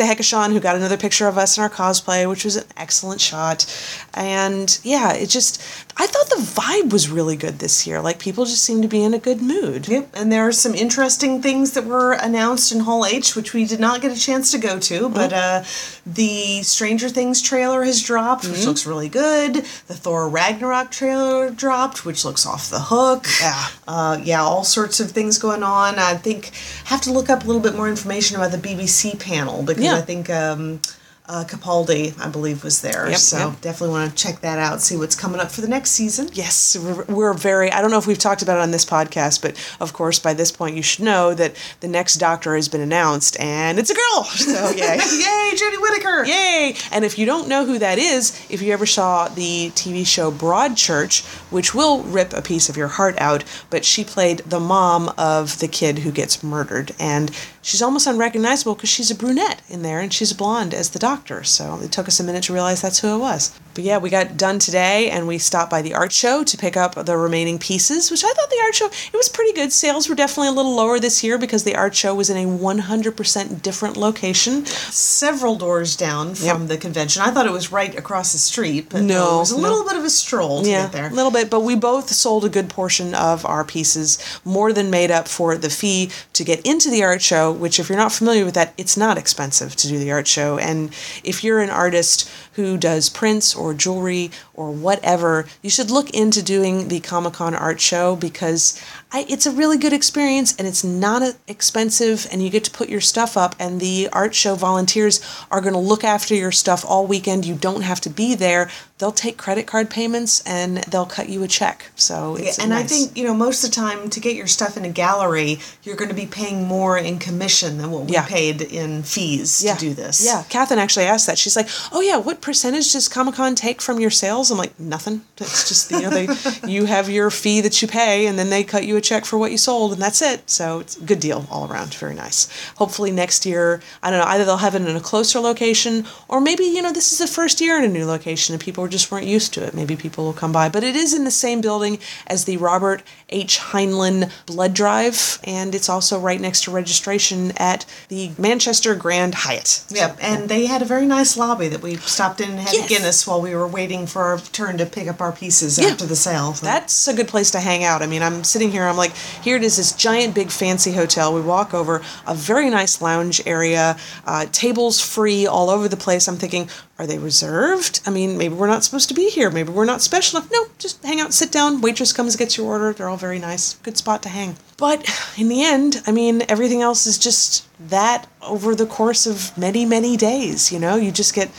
him. 0.51 0.53
Who 0.53 0.61
got 0.61 0.77
another 0.77 0.97
picture 0.97 1.29
of 1.29 1.39
us 1.39 1.57
in 1.57 1.63
our 1.63 1.71
cosplay, 1.71 2.29
which 2.29 2.45
was 2.45 2.57
an 2.57 2.65
excellent 2.77 3.21
shot. 3.21 3.67
And 4.15 4.79
yeah, 4.83 5.13
it 5.13 5.29
just, 5.29 5.63
I 6.01 6.07
thought 6.07 6.29
the 6.31 6.37
vibe 6.43 6.93
was 6.93 7.11
really 7.11 7.35
good 7.37 7.59
this 7.59 7.85
year. 7.85 8.01
Like 8.01 8.21
people 8.21 8.45
just 8.45 8.63
seemed 8.63 8.83
to 8.83 8.89
be 8.89 9.03
in 9.03 9.15
a 9.15 9.19
good 9.19 9.43
mood. 9.43 9.89
Yep, 9.89 10.11
and 10.15 10.31
there 10.31 10.47
are 10.47 10.53
some 10.53 10.75
interesting 10.75 11.43
things 11.43 11.73
that 11.73 11.85
were 11.87 12.13
announced 12.13 12.71
in 12.71 12.81
Hall 12.81 13.05
H, 13.05 13.35
which 13.35 13.53
we 13.53 13.65
did 13.65 13.81
not 13.81 14.01
get 14.01 14.13
a 14.17 14.21
chance 14.21 14.53
to 14.53 14.59
go 14.59 14.79
to. 14.79 15.09
But 15.09 15.33
uh, 15.33 15.65
the 16.07 16.63
Stranger 16.63 17.09
Things 17.09 17.43
trailer 17.43 17.83
has 17.83 18.01
dropped, 18.01 18.47
which 18.49 18.65
looks 18.65 18.87
really 18.87 19.09
good. 19.09 19.55
The 19.57 19.95
Thor 19.95 20.29
Ragnarok 20.29 20.93
trailer 20.93 21.51
dropped, 21.51 22.05
which 22.05 22.25
looks 22.25 22.47
off 22.47 22.71
the 22.71 22.79
hook. 22.81 23.27
Yeah. 23.41 23.67
uh, 23.89 24.21
yeah, 24.23 24.43
all 24.43 24.63
sorts 24.63 25.01
of 25.01 25.11
things 25.11 25.37
going 25.39 25.65
on. 25.65 25.99
I 25.99 26.15
think 26.15 26.53
have 26.85 27.01
to 27.03 27.13
look 27.13 27.29
up 27.29 27.43
a 27.43 27.47
little 27.47 27.63
bit 27.63 27.75
more 27.75 27.89
information 27.89 28.37
about 28.37 28.53
the 28.53 28.59
BBC 28.59 29.19
panel 29.19 29.65
because 29.65 29.83
Yeah. 29.83 29.97
I 29.97 30.03
think. 30.03 30.31
Um, 30.31 30.81
uh, 31.29 31.45
Capaldi, 31.45 32.19
I 32.19 32.29
believe, 32.29 32.65
was 32.65 32.81
there. 32.81 33.09
Yep, 33.09 33.19
so 33.19 33.51
yep. 33.51 33.61
definitely 33.61 33.91
want 33.95 34.11
to 34.11 34.17
check 34.17 34.41
that 34.41 34.59
out, 34.59 34.81
see 34.81 34.97
what's 34.97 35.15
coming 35.15 35.41
up 35.41 35.51
for 35.51 35.61
the 35.61 35.69
next 35.69 35.91
season. 35.91 36.31
Yes, 36.33 36.77
we're, 36.77 37.05
we're 37.05 37.35
very, 37.35 37.71
I 37.71 37.83
don't 37.83 37.91
know 37.91 37.99
if 37.99 38.07
we've 38.07 38.19
talked 38.19 38.41
about 38.43 38.59
it 38.59 38.63
on 38.63 38.71
this 38.71 38.87
podcast, 38.87 39.43
but 39.43 39.55
of 39.81 39.93
course, 39.93 40.19
by 40.19 40.33
this 40.33 40.51
point, 40.51 40.75
you 40.75 40.83
should 40.83 41.05
know 41.05 41.35
that 41.35 41.55
the 41.81 41.89
next 41.89 42.17
Doctor 42.17 42.57
has 42.57 42.69
been 42.69 42.81
announced 42.81 43.39
and 43.39 43.79
it's 43.79 43.91
a 43.91 43.95
girl. 43.95 44.27
So, 44.49 44.71
yay. 44.71 44.97
Yay, 44.97 45.53
Jodie 45.57 45.81
Whittaker! 45.81 46.25
Yay! 46.25 46.75
And 46.91 47.05
if 47.05 47.19
you 47.19 47.27
don't 47.27 47.49
know 47.49 47.67
who 47.67 47.79
that 47.81 47.99
is, 47.99 48.31
if 48.49 48.63
you 48.63 48.73
ever 48.73 48.87
saw 48.87 49.29
the 49.29 49.71
TV 49.71 50.07
show 50.07 50.31
Broadchurch, 50.31 51.27
which 51.51 51.75
will 51.75 52.03
rip 52.05 52.33
a 52.33 52.41
piece 52.41 52.69
of 52.69 52.77
your 52.77 52.89
heart 52.89 53.17
out, 53.19 53.45
but 53.69 53.85
she 53.85 54.05
played 54.05 54.39
the 54.39 54.61
mom 54.61 55.13
of 55.19 55.59
the 55.59 55.69
kid 55.69 55.99
who 55.99 56.13
gets 56.13 56.43
murdered. 56.43 56.93
And 56.99 57.31
she's 57.63 57.83
almost 57.83 58.07
unrecognizable 58.07 58.75
because 58.75 58.89
she's 58.89 59.11
a 59.11 59.15
brunette 59.15 59.63
in 59.69 59.83
there 59.83 60.01
and 60.01 60.13
she's 60.13 60.33
blonde 60.33 60.73
as 60.75 60.91
the 60.91 60.99
doctor. 60.99 61.45
So 61.45 61.79
it 61.83 61.93
took 61.93 62.09
us 62.09 62.21
a 62.21 62.25
minute 62.25 62.45
to 62.45 62.53
realize 62.53 62.81
that's 62.83 63.01
who 63.01 63.15
it 63.15 63.19
was. 63.19 63.59
But 63.75 63.85
yeah, 63.85 63.99
we 63.99 64.11
got 64.11 64.37
done 64.37 64.59
today 64.59 65.09
and 65.11 65.29
we 65.29 65.39
stopped 65.39 65.71
by 65.71 65.83
the 65.83 65.95
art 65.95 66.11
show 66.13 66.43
to 66.43 66.57
pick 66.57 66.77
up 66.77 66.95
the 67.07 67.17
remaining 67.17 67.59
pieces, 67.59 68.11
which 68.11 68.25
I 68.25 68.33
thought 68.33 68.51
the 68.51 68.61
art 68.65 68.75
show 68.75 68.87
it 68.87 69.17
was 69.17 69.29
pretty 69.29 69.53
good. 69.53 69.73
Sales 69.73 70.09
were 70.09 70.15
definitely 70.17 70.49
a 70.49 70.53
little 70.53 70.75
lower 70.75 70.99
this 70.99 71.23
year 71.23 71.39
because 71.39 71.63
the 71.65 71.77
art 71.77 71.95
show 71.95 72.15
was 72.15 72.29
in 72.31 72.37
a 72.37 72.47
100% 72.49 73.63
different 73.63 73.97
location. 73.97 74.65
Several 74.67 75.57
doors 75.57 75.97
down 75.97 76.35
from 76.35 76.47
Yep. 76.63 76.69
the 76.69 76.77
convention. 76.77 77.23
I 77.23 77.31
thought 77.31 77.47
it 77.47 77.53
was 77.53 77.71
right 77.71 77.97
across 77.97 78.33
the 78.33 78.39
street, 78.39 78.87
but 78.91 79.03
No, 79.03 79.37
it 79.37 79.39
was 79.41 79.53
a 79.53 79.57
no. 79.57 79.63
little 79.63 79.85
bit 79.85 79.97
of 79.97 80.05
a 80.05 80.11
stroll 80.11 80.63
to 80.63 80.69
yeah, 80.69 80.83
get 80.85 80.93
there. 80.93 81.07
a 81.09 81.13
little 81.15 81.31
bit, 81.31 81.49
but 81.51 81.61
we 81.61 81.77
both 81.77 82.11
sold 82.11 82.45
a 82.45 82.49
good 82.49 82.69
portion 82.69 83.15
of 83.15 83.45
our 83.47 83.65
pieces, 83.65 84.19
more 84.45 84.73
than 84.73 84.91
made 84.91 85.11
up 85.11 85.29
for 85.29 85.57
the 85.57 85.71
fee 85.71 86.11
to 86.33 86.43
get 86.45 86.61
into 86.67 86.91
the 86.91 87.05
art 87.05 87.23
show. 87.23 87.48
Which, 87.53 87.79
if 87.79 87.89
you're 87.89 87.99
not 87.99 88.13
familiar 88.13 88.45
with 88.45 88.55
that, 88.55 88.75
it's 88.77 88.97
not 88.97 89.19
expensive 89.19 89.77
to 89.77 89.89
do 89.89 89.99
the 89.99 90.13
art 90.13 90.27
show. 90.27 90.59
And 90.59 90.91
if 91.25 91.43
you're 91.43 91.61
an 91.61 91.71
artist 91.71 92.31
who 92.55 92.77
does 92.77 93.09
prints 93.09 93.55
or 93.55 93.75
jewelry 93.75 94.31
or 94.55 94.71
whatever, 94.71 95.47
you 95.63 95.71
should 95.71 95.91
look 95.91 96.11
into 96.11 96.43
doing 96.43 96.89
the 96.89 97.01
Comic 97.01 97.35
Con 97.35 97.55
art 97.55 97.81
show 97.81 98.17
because 98.17 98.83
I, 99.11 99.25
it's 99.29 99.47
a 99.47 99.51
really 99.51 99.79
good 99.79 99.95
experience 99.95 100.55
and 100.57 100.69
it's 100.69 100.85
not 100.85 101.23
expensive 101.47 102.27
and 102.31 102.43
you 102.43 102.51
get 102.51 102.65
to 102.65 102.71
put 102.71 102.91
your 102.91 103.01
stuff 103.01 103.37
up 103.39 103.57
and 103.59 103.81
the 103.81 104.09
art 104.13 104.35
show 104.35 104.55
volunteers 104.55 105.21
are 105.51 105.63
going 105.63 105.73
to 105.73 105.79
look 105.79 106.05
after 106.05 106.35
your 106.35 106.53
stuff 106.53 106.85
all 106.87 107.07
weekend. 107.07 107.47
You 107.47 107.55
don't 107.55 107.81
have 107.83 108.01
to 108.03 108.11
be 108.11 108.35
there. 108.35 108.71
They'll 108.99 109.13
take 109.13 109.39
credit 109.39 109.67
card 109.67 109.89
payments 109.89 110.43
and 110.45 110.79
they'll 110.79 111.07
cut 111.07 111.29
you 111.31 111.43
a 111.43 111.49
check. 111.49 111.91
So 111.97 112.37
Yeah, 112.37 112.47
it's 112.49 112.59
and 112.59 112.75
I 112.75 112.83
think 112.83 113.17
you 113.17 113.25
know 113.25 113.33
most 113.33 113.65
of 113.65 113.71
the 113.71 113.77
time 113.77 114.11
to 114.11 114.21
get 114.21 114.35
your 114.37 114.47
stuff 114.49 114.77
in 114.77 114.85
a 114.85 114.89
gallery, 114.91 115.59
you're 115.85 115.97
going 115.97 116.09
to 116.11 116.15
be 116.17 116.27
paying 116.27 116.65
more 116.65 116.99
in 116.99 117.19
commission 117.19 117.79
than 117.79 117.91
what 117.91 118.05
we 118.07 118.13
Yeah. 118.13 118.27
paid 118.27 118.61
in 118.61 119.05
fees 119.05 119.61
to 119.63 119.75
do 119.79 119.95
this. 119.95 120.23
Yeah, 120.27 120.43
Kathryn 120.51 120.79
actually 120.79 121.07
asked 121.07 121.29
that. 121.29 121.39
She's 121.39 121.55
like, 121.57 121.69
"Oh 121.93 122.01
yeah, 122.01 122.17
what 122.17 122.41
percentage 122.41 122.93
does 122.93 123.09
Comic 123.09 123.37
Con 123.37 123.55
take 123.55 123.81
from 123.81 124.01
your 124.01 124.11
sales?" 124.11 124.51
I'm 124.51 124.59
like, 124.59 124.79
"Nothing. 124.81 125.23
It's 125.39 125.69
just 125.69 125.91
you 125.93 126.03
know 126.03 126.11
they 126.11 126.29
you 126.69 126.87
have 126.87 127.09
your 127.09 127.31
fee 127.31 127.61
that 127.61 127.81
you 127.81 127.87
pay, 127.89 128.27
and 128.27 128.37
then 128.39 128.51
they 128.51 128.65
cut 128.65 128.85
you 128.85 128.98
a 128.99 129.01
check 129.01 129.25
for 129.25 129.39
what 129.39 129.51
you 129.51 129.59
sold, 129.59 129.93
and 129.95 130.03
that's 130.03 130.21
it. 130.21 130.51
So 130.51 130.81
it's 130.81 130.97
a 130.97 131.01
good 131.01 131.21
deal 131.21 131.47
all 131.51 131.67
around. 131.71 131.95
Very 131.95 132.15
nice. 132.15 132.49
Hopefully 132.77 133.11
next 133.11 133.47
year, 133.47 133.81
I 134.03 134.11
don't 134.11 134.19
know, 134.21 134.27
either 134.27 134.45
they'll 134.45 134.59
have 134.59 134.75
it 134.75 134.83
in 134.83 134.95
a 134.97 135.01
closer 135.01 135.41
location, 135.41 136.05
or 136.29 136.41
maybe 136.41 136.65
you 136.65 136.83
know 136.83 136.93
this 136.93 137.13
is 137.13 137.19
the 137.19 137.27
first 137.27 137.61
year 137.61 137.79
in 137.79 137.85
a 137.85 137.89
new 137.89 138.05
location 138.05 138.53
and 138.55 138.63
people 138.63 138.87
just 138.89 139.11
weren't 139.11 139.27
used 139.27 139.55
to 139.55 139.65
it. 139.65 139.73
Maybe 139.75 139.97
people 139.97 140.25
will 140.25 140.33
come 140.35 140.53
by, 140.53 140.69
but 140.69 140.85
it 140.85 140.95
is 140.97 141.15
in 141.15 141.25
the 141.25 141.31
same 141.31 141.61
building 141.61 141.99
as 142.27 142.45
the 142.45 142.57
Robert 142.59 143.03
H. 143.31 143.59
Heinlein 143.59 144.31
Blood 144.47 144.75
Drive, 144.75 145.39
and 145.45 145.75
it's 145.75 145.89
also 145.89 146.19
right 146.19 146.41
next 146.41 146.65
to 146.65 146.71
registration 146.71 147.53
at 147.57 147.87
the 148.09 148.33
Manchester 148.39 148.95
Grand 148.95 149.35
Hyatt. 149.35 149.85
Yep, 149.91 150.19
and 150.21 150.49
they 150.49 150.67
had 150.67 150.83
a 150.83 150.87
very 150.87 151.07
nice 151.07 151.37
lobby 151.37 151.69
that 151.69 151.83
we 151.83 151.97
stopped 151.97 152.41
in 152.41 152.51
and 152.51 152.61
had 152.61 152.73
Yes. 152.73 152.89
Guinness 152.89 153.27
while 153.27 153.41
we 153.43 153.55
were 153.55 153.69
waiting 153.69 154.07
for 154.07 154.23
our 154.23 154.39
turn 154.39 154.79
to 154.79 154.87
pick 154.87 155.09
up 155.09 155.21
our 155.21 155.33
pieces 155.33 155.79
Yeah. 155.79 155.89
after 155.89 156.07
the 156.07 156.17
sale. 156.17 156.55
So- 156.55 156.65
That's 156.67 157.07
a 157.07 157.13
good 157.15 157.29
place 157.29 157.51
to 157.53 157.61
hang 157.61 157.85
out. 157.85 158.03
I 158.03 158.07
mean, 158.07 158.23
I'm 158.23 158.45
sitting 158.45 158.71
here, 158.73 158.88
I'm 158.89 158.97
like, 158.97 159.15
here 159.43 159.57
it 159.57 159.63
is, 159.63 159.77
this 159.77 159.93
giant, 159.93 160.35
big, 160.35 160.51
fancy 160.51 160.93
hotel. 160.93 161.35
We 161.35 161.41
walk 161.41 161.75
over, 161.75 162.03
a 162.27 162.35
very 162.35 162.71
nice 162.71 163.01
lounge 163.01 163.41
area, 163.47 163.97
uh, 164.27 164.47
tables 164.53 165.01
free 165.01 165.47
all 165.47 165.71
over 165.71 165.89
the 165.89 165.97
place. 165.97 166.29
I'm 166.29 166.37
thinking, 166.37 166.69
are 166.99 167.07
they 167.07 167.19
reserved? 167.19 168.01
I 168.07 168.11
mean, 168.11 168.37
maybe 168.37 168.55
we're 168.55 168.67
not 168.67 168.83
supposed 168.83 169.09
to 169.09 169.15
be 169.15 169.31
here. 169.31 169.51
Maybe 169.51 169.71
we're 169.71 169.85
not 169.85 170.03
special 170.03 170.39
enough. 170.39 170.51
No, 170.53 170.67
just 170.79 171.03
hang 171.05 171.21
out, 171.21 171.33
sit 171.33 171.53
down. 171.53 171.81
Waitress 171.81 172.13
comes, 172.13 172.35
gets 172.35 172.57
your 172.57 172.67
order. 172.67 172.93
They're 172.93 173.09
all 173.09 173.17
very 173.17 173.39
nice. 173.39 173.75
Good 173.75 173.97
spot 173.97 174.23
to 174.25 174.29
hang. 174.29 174.57
But 174.77 175.09
in 175.37 175.49
the 175.49 175.63
end, 175.63 176.03
I 176.07 176.13
mean, 176.13 176.43
everything 176.49 176.83
else 176.83 177.07
is 177.07 177.19
just 177.19 177.67
that 177.89 178.27
over 178.43 178.75
the 178.75 178.87
course 178.87 179.27
of 179.27 179.57
many, 179.57 179.85
many 179.85 180.17
days. 180.17 180.73
You 180.73 180.81
know, 180.81 180.97
you 180.97 181.13
just 181.13 181.35
get 181.35 181.51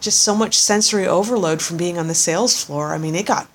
just 0.00 0.20
so 0.20 0.34
much 0.34 0.58
sensory 0.58 1.06
overload 1.06 1.60
from 1.60 1.76
being 1.76 1.98
on 1.98 2.08
the 2.08 2.14
sales 2.14 2.62
floor. 2.62 2.94
I 2.94 2.98
mean, 2.98 3.14
it 3.14 3.26
got 3.26 3.52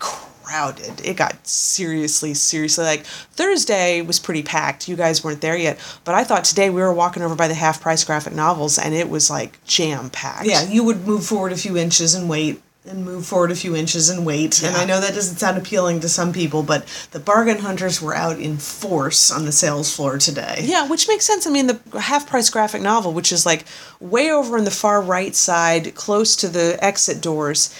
crowded. 0.51 1.01
It 1.05 1.15
got 1.15 1.47
seriously, 1.47 2.33
seriously 2.33 2.83
like 2.83 3.05
Thursday 3.05 4.01
was 4.01 4.19
pretty 4.19 4.43
packed. 4.43 4.89
You 4.89 4.95
guys 4.97 5.23
weren't 5.23 5.41
there 5.41 5.55
yet, 5.55 5.79
but 6.03 6.13
I 6.13 6.23
thought 6.23 6.43
today 6.43 6.69
we 6.69 6.81
were 6.81 6.93
walking 6.93 7.23
over 7.23 7.35
by 7.35 7.47
the 7.47 7.53
half 7.53 7.81
price 7.81 8.03
graphic 8.03 8.33
novels 8.33 8.77
and 8.77 8.93
it 8.93 9.09
was 9.09 9.29
like 9.29 9.63
jam 9.65 10.09
packed. 10.09 10.45
yeah, 10.45 10.63
you 10.63 10.83
would 10.83 11.07
move 11.07 11.25
forward 11.25 11.53
a 11.53 11.57
few 11.57 11.77
inches 11.77 12.13
and 12.15 12.29
wait, 12.29 12.61
and 12.83 13.05
move 13.05 13.25
forward 13.25 13.51
a 13.51 13.55
few 13.55 13.75
inches 13.75 14.09
and 14.09 14.25
wait. 14.25 14.63
And 14.63 14.75
I 14.75 14.85
know 14.85 14.99
that 14.99 15.13
doesn't 15.13 15.37
sound 15.37 15.57
appealing 15.57 15.99
to 15.99 16.09
some 16.09 16.33
people, 16.33 16.63
but 16.63 16.85
the 17.11 17.19
bargain 17.19 17.59
hunters 17.59 18.01
were 18.01 18.15
out 18.15 18.39
in 18.39 18.57
force 18.57 19.31
on 19.31 19.45
the 19.45 19.51
sales 19.51 19.95
floor 19.95 20.17
today. 20.17 20.61
Yeah, 20.63 20.87
which 20.87 21.07
makes 21.07 21.25
sense. 21.25 21.45
I 21.45 21.51
mean, 21.51 21.67
the 21.67 21.99
half 21.99 22.27
price 22.27 22.49
graphic 22.49 22.81
novel, 22.81 23.13
which 23.13 23.31
is 23.31 23.45
like 23.45 23.65
way 23.99 24.31
over 24.31 24.57
in 24.57 24.63
the 24.63 24.71
far 24.71 24.99
right 24.99 25.35
side, 25.35 25.93
close 25.93 26.35
to 26.37 26.47
the 26.47 26.83
exit 26.83 27.21
doors. 27.21 27.73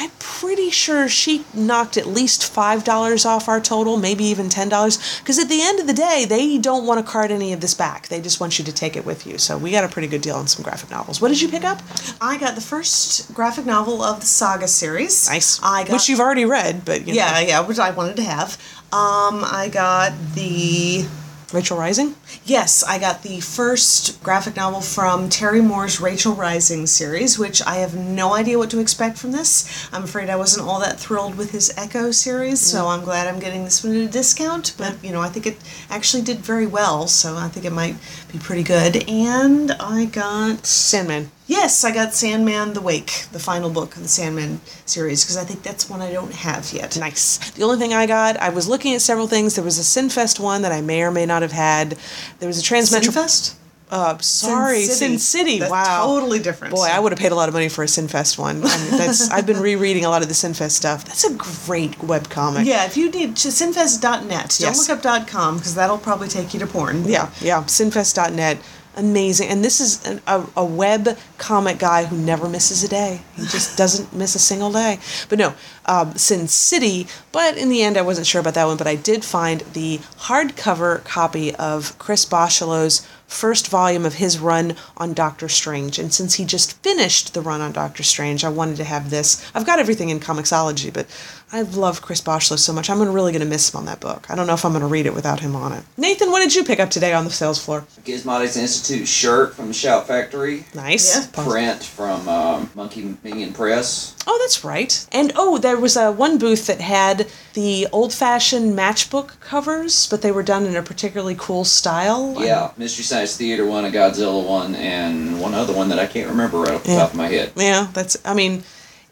I'm 0.00 0.10
pretty 0.18 0.70
sure 0.70 1.08
she 1.08 1.44
knocked 1.52 1.96
at 1.96 2.06
least 2.06 2.40
$5 2.42 3.26
off 3.26 3.48
our 3.48 3.60
total, 3.60 3.96
maybe 3.98 4.24
even 4.24 4.48
$10. 4.48 5.20
Because 5.20 5.38
at 5.38 5.48
the 5.48 5.60
end 5.62 5.78
of 5.78 5.86
the 5.86 5.92
day, 5.92 6.24
they 6.26 6.56
don't 6.58 6.86
want 6.86 7.04
to 7.04 7.10
cart 7.10 7.30
any 7.30 7.52
of 7.52 7.60
this 7.60 7.74
back. 7.74 8.08
They 8.08 8.20
just 8.20 8.40
want 8.40 8.58
you 8.58 8.64
to 8.64 8.72
take 8.72 8.96
it 8.96 9.04
with 9.04 9.26
you. 9.26 9.36
So 9.36 9.58
we 9.58 9.70
got 9.70 9.84
a 9.84 9.88
pretty 9.88 10.08
good 10.08 10.22
deal 10.22 10.36
on 10.36 10.46
some 10.46 10.62
graphic 10.62 10.90
novels. 10.90 11.20
What 11.20 11.28
did 11.28 11.40
you 11.42 11.48
pick 11.48 11.64
up? 11.64 11.82
I 12.20 12.38
got 12.38 12.54
the 12.54 12.60
first 12.62 13.32
graphic 13.34 13.66
novel 13.66 14.02
of 14.02 14.20
the 14.20 14.26
Saga 14.26 14.68
series. 14.68 15.28
Nice. 15.28 15.60
I 15.62 15.84
got 15.84 15.92
Which 15.92 16.08
you've 16.08 16.20
already 16.20 16.46
read, 16.46 16.84
but 16.84 17.00
you 17.00 17.08
know. 17.08 17.18
yeah, 17.18 17.40
yeah, 17.40 17.60
which 17.60 17.78
I 17.78 17.90
wanted 17.90 18.16
to 18.16 18.22
have. 18.22 18.54
Um, 18.92 19.42
I 19.44 19.68
got 19.72 20.12
the 20.34 21.06
Rachel 21.54 21.78
Rising? 21.78 22.16
Yes, 22.44 22.82
I 22.82 22.98
got 22.98 23.22
the 23.22 23.38
first 23.40 24.20
graphic 24.24 24.56
novel 24.56 24.80
from 24.80 25.28
Terry 25.28 25.60
Moore's 25.60 26.00
Rachel 26.00 26.34
Rising 26.34 26.84
series, 26.86 27.38
which 27.38 27.64
I 27.64 27.76
have 27.76 27.94
no 27.94 28.34
idea 28.34 28.58
what 28.58 28.70
to 28.70 28.80
expect 28.80 29.18
from 29.18 29.30
this. 29.30 29.88
I'm 29.92 30.02
afraid 30.02 30.28
I 30.28 30.34
wasn't 30.34 30.66
all 30.66 30.80
that 30.80 30.98
thrilled 30.98 31.36
with 31.36 31.52
his 31.52 31.72
Echo 31.76 32.10
series, 32.10 32.60
so 32.60 32.82
mm. 32.82 32.88
I'm 32.98 33.04
glad 33.04 33.28
I'm 33.28 33.38
getting 33.38 33.62
this 33.62 33.84
one 33.84 33.94
at 33.94 34.02
a 34.02 34.08
discount. 34.08 34.74
But, 34.76 34.96
you 35.04 35.12
know, 35.12 35.20
I 35.20 35.28
think 35.28 35.46
it 35.46 35.56
actually 35.90 36.24
did 36.24 36.38
very 36.38 36.66
well, 36.66 37.06
so 37.06 37.36
I 37.36 37.46
think 37.46 37.64
it 37.64 37.72
might 37.72 37.94
be 38.32 38.38
pretty 38.40 38.64
good. 38.64 39.08
And 39.08 39.70
I 39.72 40.06
got. 40.06 40.66
Sandman. 40.66 41.30
Yes, 41.46 41.84
I 41.84 41.92
got 41.92 42.14
Sandman 42.14 42.72
The 42.72 42.80
Wake, 42.80 43.26
the 43.32 43.38
final 43.38 43.68
book 43.68 43.96
of 43.96 44.02
the 44.02 44.08
Sandman 44.08 44.60
series, 44.86 45.22
because 45.24 45.36
I 45.36 45.44
think 45.44 45.62
that's 45.62 45.90
one 45.90 46.00
I 46.00 46.10
don't 46.10 46.32
have 46.32 46.72
yet. 46.72 46.96
Nice. 46.98 47.50
The 47.50 47.62
only 47.64 47.76
thing 47.78 47.92
I 47.92 48.06
got, 48.06 48.38
I 48.38 48.48
was 48.48 48.66
looking 48.66 48.94
at 48.94 49.02
several 49.02 49.26
things. 49.26 49.54
There 49.54 49.64
was 49.64 49.78
a 49.78 49.82
Sinfest 49.82 50.40
one 50.40 50.62
that 50.62 50.72
I 50.72 50.80
may 50.80 51.02
or 51.02 51.10
may 51.10 51.26
not 51.26 51.42
have 51.42 51.52
had. 51.52 51.98
There 52.38 52.46
was 52.46 52.58
a 52.58 52.62
Transmetro. 52.62 53.10
Sinfest? 53.12 53.56
Uh, 53.90 54.16
sorry, 54.18 54.82
Sin 54.84 55.18
City. 55.18 55.58
That's 55.58 55.70
wow, 55.70 56.06
totally 56.06 56.38
different. 56.38 56.74
Boy, 56.74 56.88
I 56.90 56.98
would 56.98 57.12
have 57.12 57.18
paid 57.18 57.30
a 57.32 57.34
lot 57.34 57.48
of 57.48 57.54
money 57.54 57.68
for 57.68 57.84
a 57.84 57.86
Sinfest 57.86 58.38
one. 58.38 58.64
I 58.64 58.78
mean, 58.78 58.98
that's 58.98 59.30
I've 59.30 59.46
been 59.46 59.60
rereading 59.60 60.06
a 60.06 60.08
lot 60.08 60.22
of 60.22 60.28
the 60.28 60.34
Sinfest 60.34 60.70
stuff. 60.72 61.04
That's 61.04 61.24
a 61.24 61.34
great 61.34 61.92
webcomic. 61.98 62.64
Yeah, 62.64 62.86
if 62.86 62.96
you 62.96 63.10
need 63.10 63.36
to 63.36 63.48
sinfest.net, 63.48 64.28
don't 64.30 64.60
Yes. 64.60 64.88
look 64.88 65.04
up 65.04 65.26
.com 65.28 65.58
because 65.58 65.74
that'll 65.74 65.98
probably 65.98 66.28
take 66.28 66.54
you 66.54 66.60
to 66.60 66.66
porn. 66.66 67.04
Yeah, 67.04 67.30
yeah. 67.40 67.62
Sinfest.net. 67.64 68.58
Amazing. 68.96 69.48
And 69.48 69.64
this 69.64 69.80
is 69.80 70.06
an, 70.06 70.20
a, 70.26 70.46
a 70.56 70.64
web 70.64 71.18
comic 71.36 71.78
guy 71.78 72.04
who 72.04 72.16
never 72.16 72.48
misses 72.48 72.84
a 72.84 72.88
day. 72.88 73.22
He 73.34 73.42
just 73.48 73.76
doesn't 73.76 74.14
miss 74.14 74.34
a 74.34 74.38
single 74.38 74.72
day. 74.72 74.98
But 75.28 75.38
no, 75.38 75.54
um, 75.86 76.14
Sin 76.14 76.46
City. 76.46 77.08
But 77.32 77.56
in 77.56 77.68
the 77.68 77.82
end, 77.82 77.96
I 77.96 78.02
wasn't 78.02 78.26
sure 78.26 78.40
about 78.40 78.54
that 78.54 78.66
one. 78.66 78.76
But 78.76 78.86
I 78.86 78.94
did 78.94 79.24
find 79.24 79.60
the 79.72 79.98
hardcover 80.18 81.04
copy 81.04 81.54
of 81.56 81.98
Chris 81.98 82.24
Bachalo's 82.24 83.06
first 83.26 83.68
volume 83.68 84.06
of 84.06 84.14
his 84.14 84.38
run 84.38 84.76
on 84.96 85.12
Doctor 85.12 85.48
Strange. 85.48 85.98
And 85.98 86.12
since 86.12 86.34
he 86.34 86.44
just 86.44 86.80
finished 86.82 87.34
the 87.34 87.40
run 87.40 87.60
on 87.60 87.72
Doctor 87.72 88.02
Strange, 88.02 88.44
I 88.44 88.48
wanted 88.48 88.76
to 88.76 88.84
have 88.84 89.10
this. 89.10 89.44
I've 89.54 89.66
got 89.66 89.78
everything 89.78 90.10
in 90.10 90.20
Comixology, 90.20 90.92
but 90.92 91.06
I 91.54 91.62
love 91.62 92.02
Chris 92.02 92.20
Bachalo 92.20 92.58
so 92.58 92.72
much. 92.72 92.90
I'm 92.90 93.00
really 93.00 93.30
going 93.30 93.40
to 93.40 93.46
miss 93.48 93.72
him 93.72 93.78
on 93.78 93.84
that 93.86 94.00
book. 94.00 94.28
I 94.28 94.34
don't 94.34 94.48
know 94.48 94.54
if 94.54 94.64
I'm 94.64 94.72
going 94.72 94.80
to 94.80 94.88
read 94.88 95.06
it 95.06 95.14
without 95.14 95.38
him 95.38 95.54
on 95.54 95.72
it. 95.72 95.84
Nathan, 95.96 96.32
what 96.32 96.40
did 96.40 96.52
you 96.52 96.64
pick 96.64 96.80
up 96.80 96.90
today 96.90 97.12
on 97.14 97.24
the 97.24 97.30
sales 97.30 97.64
floor? 97.64 97.86
Gizmonic 98.04 98.56
Institute 98.56 99.06
shirt 99.06 99.54
from 99.54 99.68
the 99.68 99.72
Shout 99.72 100.08
Factory. 100.08 100.64
Nice. 100.74 101.16
Yeah. 101.16 101.44
Print 101.44 101.84
from 101.84 102.28
um, 102.28 102.70
Monkey 102.74 103.16
Minion 103.22 103.52
Press. 103.52 104.16
Oh, 104.26 104.36
that's 104.42 104.64
right. 104.64 105.06
And 105.12 105.30
oh, 105.36 105.58
there 105.58 105.76
was 105.78 105.96
a 105.96 106.10
one 106.10 106.38
booth 106.38 106.66
that 106.66 106.80
had 106.80 107.28
the 107.52 107.86
old-fashioned 107.92 108.76
matchbook 108.76 109.38
covers, 109.38 110.08
but 110.08 110.22
they 110.22 110.32
were 110.32 110.42
done 110.42 110.66
in 110.66 110.74
a 110.74 110.82
particularly 110.82 111.36
cool 111.38 111.62
style. 111.64 112.34
Yeah, 112.36 112.72
Mystery 112.76 113.04
Science 113.04 113.36
Theater 113.36 113.64
one, 113.64 113.84
a 113.84 113.90
Godzilla 113.90 114.44
one, 114.44 114.74
and 114.74 115.40
one 115.40 115.54
other 115.54 115.72
one 115.72 115.88
that 115.90 116.00
I 116.00 116.06
can't 116.06 116.28
remember 116.30 116.58
right 116.58 116.74
off 116.74 116.82
the 116.82 116.90
Yeah. 116.90 116.98
top 116.98 117.10
of 117.10 117.16
my 117.16 117.28
head. 117.28 117.52
Yeah, 117.54 117.86
that's. 117.92 118.16
I 118.24 118.34
mean, 118.34 118.64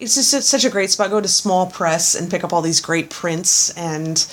it's 0.02 0.16
just 0.16 0.34
it's 0.34 0.48
such 0.48 0.64
a 0.64 0.70
great 0.70 0.90
spot. 0.90 1.10
Go 1.10 1.20
to 1.20 1.28
Small 1.28 1.66
Press 1.66 2.14
and 2.14 2.30
pick 2.30 2.44
up 2.44 2.52
all 2.52 2.62
these 2.62 2.80
great 2.80 3.08
prints 3.08 3.70
and 3.70 4.26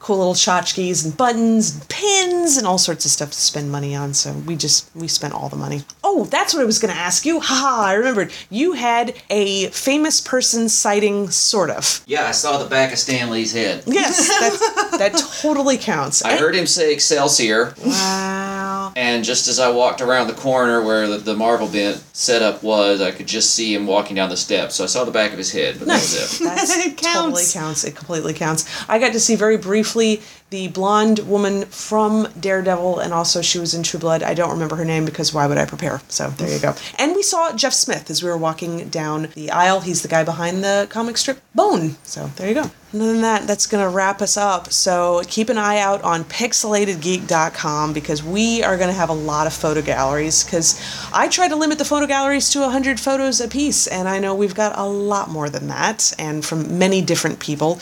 cool 0.00 0.18
little 0.18 0.34
tchotchkes 0.34 1.04
and 1.04 1.16
buttons 1.16 1.72
and 1.72 1.88
pins 1.88 2.56
and 2.56 2.66
all 2.66 2.76
sorts 2.76 3.04
of 3.04 3.10
stuff 3.12 3.30
to 3.30 3.38
spend 3.38 3.70
money 3.70 3.94
on. 3.94 4.12
So 4.14 4.32
we 4.32 4.56
just 4.56 4.90
we 4.96 5.06
spent 5.06 5.32
all 5.32 5.48
the 5.48 5.56
money. 5.56 5.82
Oh, 6.02 6.24
that's 6.24 6.52
what 6.52 6.60
I 6.60 6.64
was 6.64 6.80
going 6.80 6.92
to 6.92 7.00
ask 7.00 7.24
you. 7.24 7.38
Ha! 7.40 7.84
I 7.86 7.94
remembered. 7.94 8.32
You 8.50 8.72
had 8.72 9.14
a 9.30 9.68
famous 9.68 10.20
person 10.20 10.68
sighting, 10.68 11.30
sort 11.30 11.70
of. 11.70 12.02
Yeah, 12.06 12.26
I 12.26 12.32
saw 12.32 12.58
the 12.62 12.68
back 12.68 12.92
of 12.92 12.98
Stan 12.98 13.30
Lee's 13.30 13.52
head. 13.52 13.84
Yes, 13.86 14.28
that 14.28 14.98
that 14.98 15.16
totally 15.40 15.78
counts. 15.78 16.22
I 16.22 16.36
heard 16.36 16.56
him 16.56 16.66
say 16.66 16.92
Excelsior. 16.92 17.74
Wow. 17.84 18.51
And 18.96 19.24
just 19.24 19.48
as 19.48 19.58
I 19.60 19.70
walked 19.70 20.00
around 20.00 20.26
the 20.28 20.34
corner 20.34 20.82
where 20.82 21.06
the, 21.08 21.18
the 21.18 21.36
Marvel 21.36 21.68
bin 21.68 21.98
setup 22.12 22.62
was, 22.62 23.00
I 23.00 23.10
could 23.10 23.26
just 23.26 23.54
see 23.54 23.74
him 23.74 23.86
walking 23.86 24.16
down 24.16 24.28
the 24.30 24.36
steps. 24.36 24.74
So 24.76 24.84
I 24.84 24.86
saw 24.86 25.04
the 25.04 25.10
back 25.10 25.32
of 25.32 25.38
his 25.38 25.52
head, 25.52 25.76
but 25.78 25.88
that 25.88 25.94
was 25.94 26.40
it. 26.40 26.44
That's 26.44 26.76
It 26.86 26.98
totally 26.98 27.42
counts. 27.42 27.52
counts. 27.52 27.84
It 27.84 27.94
completely 27.94 28.34
counts. 28.34 28.64
I 28.88 28.98
got 28.98 29.12
to 29.12 29.20
see 29.20 29.36
very 29.36 29.56
briefly 29.56 30.22
the 30.52 30.68
blonde 30.68 31.20
woman 31.20 31.64
from 31.64 32.28
Daredevil, 32.38 32.98
and 32.98 33.14
also 33.14 33.40
she 33.40 33.58
was 33.58 33.72
in 33.72 33.82
True 33.82 33.98
Blood. 33.98 34.22
I 34.22 34.34
don't 34.34 34.50
remember 34.50 34.76
her 34.76 34.84
name 34.84 35.06
because 35.06 35.32
why 35.32 35.46
would 35.46 35.56
I 35.56 35.64
prepare? 35.64 36.02
So 36.08 36.28
there 36.28 36.52
you 36.52 36.60
go. 36.60 36.74
And 36.98 37.16
we 37.16 37.22
saw 37.22 37.56
Jeff 37.56 37.72
Smith 37.72 38.10
as 38.10 38.22
we 38.22 38.28
were 38.28 38.36
walking 38.36 38.90
down 38.90 39.28
the 39.34 39.50
aisle. 39.50 39.80
He's 39.80 40.02
the 40.02 40.08
guy 40.08 40.24
behind 40.24 40.62
the 40.62 40.86
comic 40.90 41.16
strip 41.16 41.40
Bone. 41.54 41.96
So 42.02 42.26
there 42.36 42.48
you 42.48 42.54
go. 42.54 42.70
Other 42.94 43.12
than 43.12 43.22
that, 43.22 43.46
that's 43.46 43.66
going 43.66 43.82
to 43.82 43.88
wrap 43.88 44.20
us 44.20 44.36
up. 44.36 44.70
So 44.70 45.22
keep 45.26 45.48
an 45.48 45.56
eye 45.56 45.78
out 45.78 46.02
on 46.02 46.24
pixelatedgeek.com 46.24 47.92
because 47.94 48.22
we 48.22 48.62
are 48.62 48.76
going 48.76 48.88
to 48.88 48.94
have 48.94 49.08
a 49.08 49.14
lot 49.14 49.46
of 49.46 49.54
photo 49.54 49.80
galleries 49.80 50.44
because 50.44 50.78
I 51.12 51.28
try 51.28 51.48
to 51.48 51.56
limit 51.56 51.78
the 51.78 51.86
photo 51.86 52.06
galleries 52.06 52.50
to 52.50 52.60
100 52.60 53.00
photos 53.00 53.40
a 53.40 53.48
piece, 53.48 53.86
and 53.86 54.08
I 54.08 54.18
know 54.18 54.34
we've 54.34 54.54
got 54.54 54.78
a 54.78 54.84
lot 54.84 55.30
more 55.30 55.48
than 55.48 55.68
that, 55.68 56.12
and 56.18 56.44
from 56.44 56.78
many 56.78 57.00
different 57.00 57.38
people, 57.38 57.80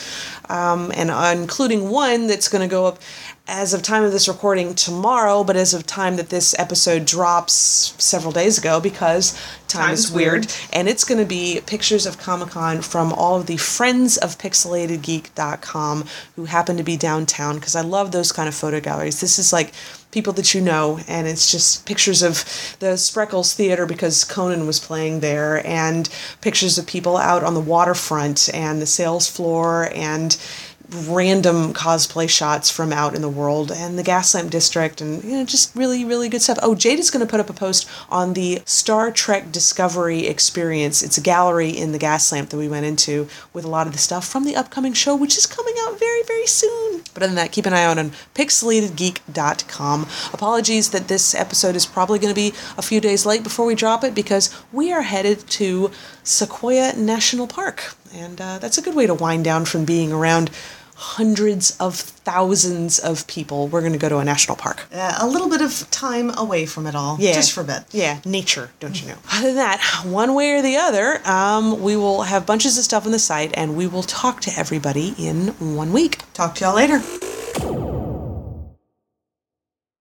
um, 0.49 0.93
and 0.95 1.11
uh, 1.11 1.33
including 1.35 1.89
one 1.89 2.27
that's 2.27 2.47
going 2.47 2.60
to 2.67 2.73
go 2.73 2.85
up 2.85 2.99
as 3.47 3.73
of 3.73 3.81
time 3.81 4.03
of 4.03 4.11
this 4.11 4.27
recording 4.27 4.73
tomorrow, 4.75 5.43
but 5.43 5.55
as 5.55 5.73
of 5.73 5.85
time 5.85 6.15
that 6.15 6.29
this 6.29 6.57
episode 6.57 7.05
drops 7.05 7.93
several 7.97 8.31
days 8.31 8.57
ago 8.57 8.79
because 8.79 9.33
time 9.67 9.87
Time's 9.87 10.05
is 10.05 10.11
weird. 10.11 10.33
weird. 10.33 10.53
And 10.71 10.87
it's 10.87 11.03
going 11.03 11.19
to 11.19 11.25
be 11.25 11.61
pictures 11.65 12.05
of 12.05 12.17
Comic 12.17 12.49
Con 12.49 12.81
from 12.81 13.11
all 13.13 13.37
of 13.37 13.47
the 13.47 13.57
friends 13.57 14.17
of 14.17 14.37
pixelatedgeek.com 14.37 16.05
who 16.35 16.45
happen 16.45 16.77
to 16.77 16.83
be 16.83 16.97
downtown 16.97 17.55
because 17.55 17.75
I 17.75 17.81
love 17.81 18.11
those 18.11 18.31
kind 18.31 18.47
of 18.47 18.55
photo 18.55 18.79
galleries. 18.79 19.19
This 19.21 19.37
is 19.39 19.51
like 19.51 19.73
people 20.11 20.33
that 20.33 20.53
you 20.53 20.61
know, 20.61 20.99
and 21.07 21.27
it's 21.27 21.51
just 21.51 21.85
pictures 21.85 22.21
of 22.21 22.43
the 22.79 22.93
Spreckels 22.97 23.53
Theater 23.53 23.85
because 23.85 24.23
Conan 24.23 24.67
was 24.67 24.79
playing 24.79 25.21
there, 25.21 25.65
and 25.65 26.09
pictures 26.41 26.77
of 26.77 26.85
people 26.85 27.17
out 27.17 27.43
on 27.43 27.53
the 27.53 27.61
waterfront 27.61 28.49
and 28.53 28.81
the 28.81 28.85
sales 28.85 29.29
floor 29.29 29.89
and 29.93 30.37
random 30.91 31.73
cosplay 31.73 32.29
shots 32.29 32.69
from 32.69 32.91
out 32.91 33.15
in 33.15 33.21
the 33.21 33.29
world 33.29 33.71
and 33.71 33.97
the 33.97 34.03
Gaslamp 34.03 34.49
District 34.49 34.99
and 34.99 35.23
you 35.23 35.37
know 35.37 35.45
just 35.45 35.73
really 35.75 36.03
really 36.03 36.27
good 36.27 36.41
stuff. 36.41 36.59
Oh, 36.61 36.75
Jade 36.75 36.99
is 36.99 37.09
going 37.09 37.25
to 37.25 37.29
put 37.29 37.39
up 37.39 37.49
a 37.49 37.53
post 37.53 37.89
on 38.09 38.33
the 38.33 38.61
Star 38.65 39.11
Trek 39.11 39.51
Discovery 39.51 40.27
experience. 40.27 41.01
It's 41.01 41.17
a 41.17 41.21
gallery 41.21 41.69
in 41.69 41.93
the 41.93 41.99
Gaslamp 41.99 42.49
that 42.49 42.57
we 42.57 42.67
went 42.67 42.85
into 42.85 43.27
with 43.53 43.63
a 43.63 43.69
lot 43.69 43.87
of 43.87 43.93
the 43.93 43.99
stuff 43.99 44.27
from 44.27 44.43
the 44.43 44.55
upcoming 44.55 44.93
show 44.93 45.15
which 45.15 45.37
is 45.37 45.45
coming 45.47 45.75
out 45.81 45.97
very 45.97 46.23
very 46.23 46.47
soon. 46.47 47.01
But 47.13 47.23
other 47.23 47.27
than 47.27 47.35
that, 47.35 47.51
keep 47.51 47.65
an 47.65 47.73
eye 47.73 47.85
out 47.85 47.97
on 47.97 48.11
pixelatedgeek.com. 48.35 50.07
Apologies 50.33 50.89
that 50.89 51.07
this 51.07 51.33
episode 51.33 51.75
is 51.75 51.85
probably 51.85 52.19
going 52.19 52.33
to 52.33 52.39
be 52.39 52.53
a 52.77 52.81
few 52.81 52.99
days 52.99 53.25
late 53.25 53.43
before 53.43 53.65
we 53.65 53.75
drop 53.75 54.03
it 54.03 54.13
because 54.13 54.53
we 54.71 54.91
are 54.91 55.01
headed 55.01 55.47
to 55.51 55.91
Sequoia 56.23 56.93
National 56.95 57.47
Park. 57.47 57.95
And 58.13 58.41
uh, 58.41 58.59
that's 58.59 58.77
a 58.77 58.81
good 58.81 58.95
way 58.95 59.07
to 59.07 59.13
wind 59.13 59.45
down 59.45 59.65
from 59.65 59.85
being 59.85 60.11
around 60.11 60.51
hundreds 61.01 61.75
of 61.79 61.95
thousands 61.95 62.99
of 62.99 63.25
people. 63.25 63.67
We're 63.67 63.81
going 63.81 63.93
to 63.93 63.97
go 63.99 64.07
to 64.07 64.19
a 64.19 64.23
national 64.23 64.55
park. 64.55 64.85
Uh, 64.93 65.17
a 65.19 65.27
little 65.27 65.49
bit 65.49 65.61
of 65.61 65.89
time 65.89 66.29
away 66.37 66.65
from 66.67 66.85
it 66.85 66.93
all, 66.95 67.17
Yeah. 67.19 67.33
just 67.33 67.51
for 67.53 67.61
a 67.61 67.63
bit. 67.63 67.83
Yeah, 67.91 68.19
nature, 68.23 68.69
don't 68.79 69.01
you 69.01 69.07
know? 69.09 69.17
Other 69.31 69.47
than 69.47 69.55
that, 69.55 69.81
one 70.05 70.35
way 70.35 70.53
or 70.53 70.61
the 70.61 70.77
other, 70.77 71.19
um, 71.27 71.81
we 71.81 71.95
will 71.95 72.21
have 72.23 72.45
bunches 72.45 72.77
of 72.77 72.83
stuff 72.83 73.05
on 73.05 73.11
the 73.11 73.19
site 73.19 73.51
and 73.55 73.75
we 73.75 73.87
will 73.87 74.03
talk 74.03 74.41
to 74.41 74.51
everybody 74.55 75.15
in 75.17 75.47
one 75.75 75.91
week. 75.91 76.19
Talk 76.33 76.55
to 76.55 76.65
y'all 76.65 76.75
later. 76.75 78.00